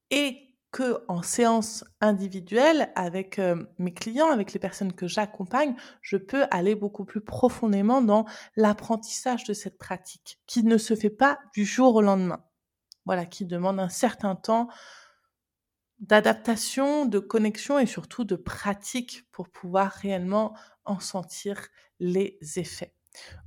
et 0.09 0.49
que 0.71 1.03
en 1.07 1.23
séance 1.23 1.83
individuelle 1.99 2.91
avec 2.95 3.41
mes 3.79 3.93
clients, 3.93 4.29
avec 4.29 4.53
les 4.53 4.59
personnes 4.59 4.93
que 4.93 5.07
j'accompagne, 5.07 5.75
je 6.01 6.17
peux 6.17 6.45
aller 6.51 6.75
beaucoup 6.75 7.05
plus 7.05 7.21
profondément 7.21 8.01
dans 8.01 8.25
l'apprentissage 8.55 9.43
de 9.45 9.53
cette 9.53 9.77
pratique 9.77 10.39
qui 10.45 10.63
ne 10.63 10.77
se 10.77 10.95
fait 10.95 11.09
pas 11.09 11.39
du 11.53 11.65
jour 11.65 11.95
au 11.95 12.01
lendemain. 12.01 12.43
Voilà, 13.05 13.25
qui 13.25 13.45
demande 13.45 13.79
un 13.79 13.89
certain 13.89 14.35
temps 14.35 14.67
d'adaptation, 15.99 17.05
de 17.05 17.19
connexion 17.19 17.79
et 17.79 17.85
surtout 17.85 18.23
de 18.23 18.35
pratique 18.35 19.25
pour 19.31 19.49
pouvoir 19.49 19.91
réellement 19.91 20.55
en 20.85 20.99
sentir 20.99 21.67
les 21.99 22.37
effets. 22.55 22.93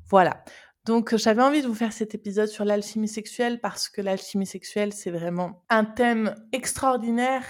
Voilà. 0.08 0.44
Donc 0.84 1.14
j'avais 1.16 1.42
envie 1.42 1.62
de 1.62 1.68
vous 1.68 1.74
faire 1.74 1.92
cet 1.92 2.14
épisode 2.14 2.48
sur 2.48 2.64
l'alchimie 2.64 3.08
sexuelle 3.08 3.60
parce 3.60 3.88
que 3.88 4.00
l'alchimie 4.00 4.46
sexuelle, 4.46 4.92
c'est 4.92 5.10
vraiment 5.10 5.64
un 5.70 5.84
thème 5.84 6.34
extraordinaire 6.52 7.44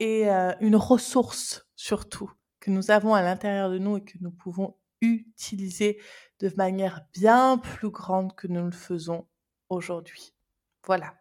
et 0.00 0.30
euh, 0.30 0.52
une 0.60 0.76
ressource 0.76 1.66
surtout 1.76 2.30
que 2.60 2.70
nous 2.70 2.90
avons 2.90 3.14
à 3.14 3.22
l'intérieur 3.22 3.70
de 3.70 3.78
nous 3.78 3.98
et 3.98 4.04
que 4.04 4.18
nous 4.20 4.30
pouvons 4.30 4.76
utiliser 5.00 6.00
de 6.40 6.52
manière 6.56 7.02
bien 7.12 7.58
plus 7.58 7.90
grande 7.90 8.34
que 8.34 8.46
nous 8.46 8.64
le 8.64 8.72
faisons 8.72 9.26
aujourd'hui. 9.68 10.34
Voilà. 10.86 11.17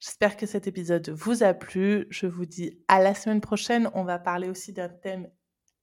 J'espère 0.00 0.38
que 0.38 0.46
cet 0.46 0.66
épisode 0.66 1.10
vous 1.10 1.42
a 1.42 1.52
plu. 1.52 2.06
Je 2.08 2.26
vous 2.26 2.46
dis 2.46 2.82
à 2.88 3.02
la 3.02 3.14
semaine 3.14 3.42
prochaine. 3.42 3.90
On 3.92 4.02
va 4.02 4.18
parler 4.18 4.48
aussi 4.48 4.72
d'un 4.72 4.88
thème 4.88 5.28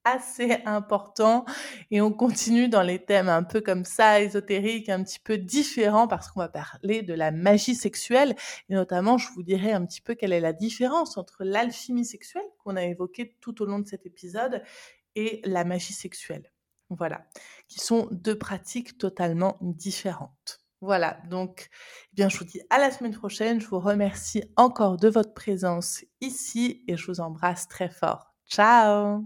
assez 0.05 0.57
important 0.65 1.45
et 1.91 2.01
on 2.01 2.11
continue 2.11 2.67
dans 2.67 2.81
les 2.81 2.97
thèmes 2.97 3.29
un 3.29 3.43
peu 3.43 3.61
comme 3.61 3.85
ça, 3.85 4.19
ésotériques, 4.19 4.89
un 4.89 5.03
petit 5.03 5.19
peu 5.19 5.37
différents 5.37 6.07
parce 6.07 6.29
qu'on 6.29 6.39
va 6.39 6.49
parler 6.49 7.03
de 7.03 7.13
la 7.13 7.29
magie 7.29 7.75
sexuelle 7.75 8.35
et 8.69 8.73
notamment 8.73 9.19
je 9.19 9.29
vous 9.33 9.43
dirai 9.43 9.71
un 9.71 9.85
petit 9.85 10.01
peu 10.01 10.15
quelle 10.15 10.33
est 10.33 10.39
la 10.39 10.53
différence 10.53 11.17
entre 11.17 11.43
l'alchimie 11.43 12.05
sexuelle 12.05 12.45
qu'on 12.63 12.75
a 12.75 12.85
évoquée 12.85 13.35
tout 13.39 13.61
au 13.61 13.65
long 13.65 13.79
de 13.79 13.87
cet 13.87 14.07
épisode 14.07 14.63
et 15.15 15.41
la 15.43 15.63
magie 15.63 15.93
sexuelle. 15.93 16.51
Voilà, 16.89 17.27
qui 17.67 17.79
sont 17.81 18.07
deux 18.11 18.37
pratiques 18.37 18.97
totalement 18.97 19.57
différentes. 19.61 20.66
Voilà, 20.81 21.17
donc 21.29 21.69
eh 22.11 22.15
bien 22.15 22.29
je 22.29 22.37
vous 22.37 22.45
dis 22.45 22.61
à 22.69 22.77
la 22.77 22.91
semaine 22.91 23.15
prochaine, 23.15 23.59
je 23.59 23.67
vous 23.67 23.79
remercie 23.79 24.43
encore 24.57 24.97
de 24.97 25.09
votre 25.09 25.33
présence 25.33 26.05
ici 26.21 26.83
et 26.87 26.95
je 26.95 27.07
vous 27.07 27.19
embrasse 27.19 27.67
très 27.67 27.89
fort. 27.89 28.33
Ciao 28.47 29.23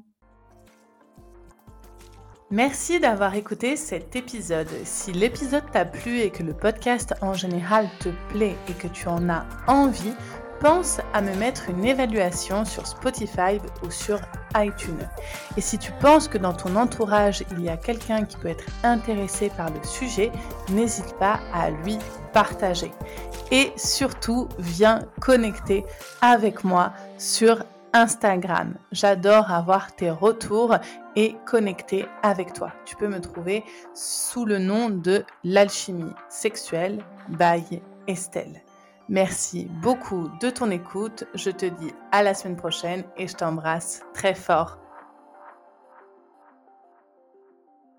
Merci 2.49 2.99
d'avoir 2.99 3.35
écouté 3.35 3.77
cet 3.77 4.13
épisode. 4.17 4.67
Si 4.83 5.13
l'épisode 5.13 5.63
t'a 5.71 5.85
plu 5.85 6.19
et 6.19 6.31
que 6.31 6.43
le 6.43 6.53
podcast 6.53 7.13
en 7.21 7.33
général 7.33 7.87
te 8.01 8.09
plaît 8.29 8.57
et 8.67 8.73
que 8.73 8.89
tu 8.89 9.07
en 9.07 9.29
as 9.29 9.45
envie, 9.67 10.13
pense 10.61 10.99
à 11.13 11.21
me 11.21 11.33
mettre 11.35 11.69
une 11.69 11.83
évaluation 11.83 12.65
sur 12.65 12.85
Spotify 12.85 13.59
ou 13.83 13.89
sur 13.89 14.19
iTunes. 14.55 15.07
Et 15.57 15.61
si 15.61 15.77
tu 15.77 15.91
penses 15.93 16.27
que 16.27 16.37
dans 16.37 16.53
ton 16.53 16.75
entourage, 16.75 17.43
il 17.51 17.61
y 17.63 17.69
a 17.69 17.77
quelqu'un 17.77 18.25
qui 18.25 18.37
peut 18.37 18.47
être 18.47 18.65
intéressé 18.83 19.49
par 19.49 19.69
le 19.69 19.83
sujet, 19.83 20.31
n'hésite 20.69 21.13
pas 21.17 21.39
à 21.53 21.71
lui 21.71 21.97
partager. 22.31 22.91
Et 23.51 23.73
surtout, 23.75 24.47
viens 24.59 24.99
connecter 25.19 25.83
avec 26.21 26.63
moi 26.63 26.93
sur 27.17 27.63
Instagram. 27.93 28.75
J'adore 28.91 29.51
avoir 29.51 29.95
tes 29.95 30.11
retours 30.11 30.77
et 31.15 31.35
connecter 31.45 32.05
avec 32.23 32.53
toi. 32.53 32.71
Tu 32.85 32.95
peux 32.95 33.07
me 33.07 33.19
trouver 33.19 33.63
sous 33.93 34.45
le 34.45 34.59
nom 34.59 34.89
de 34.89 35.25
l'alchimie 35.43 36.13
sexuelle 36.29 37.03
by 37.29 37.81
Estelle. 38.07 38.61
Merci 39.11 39.67
beaucoup 39.81 40.29
de 40.39 40.49
ton 40.49 40.71
écoute. 40.71 41.25
Je 41.35 41.49
te 41.49 41.65
dis 41.65 41.91
à 42.13 42.23
la 42.23 42.33
semaine 42.33 42.55
prochaine 42.55 43.03
et 43.17 43.27
je 43.27 43.35
t'embrasse 43.35 44.03
très 44.13 44.33
fort. 44.33 44.80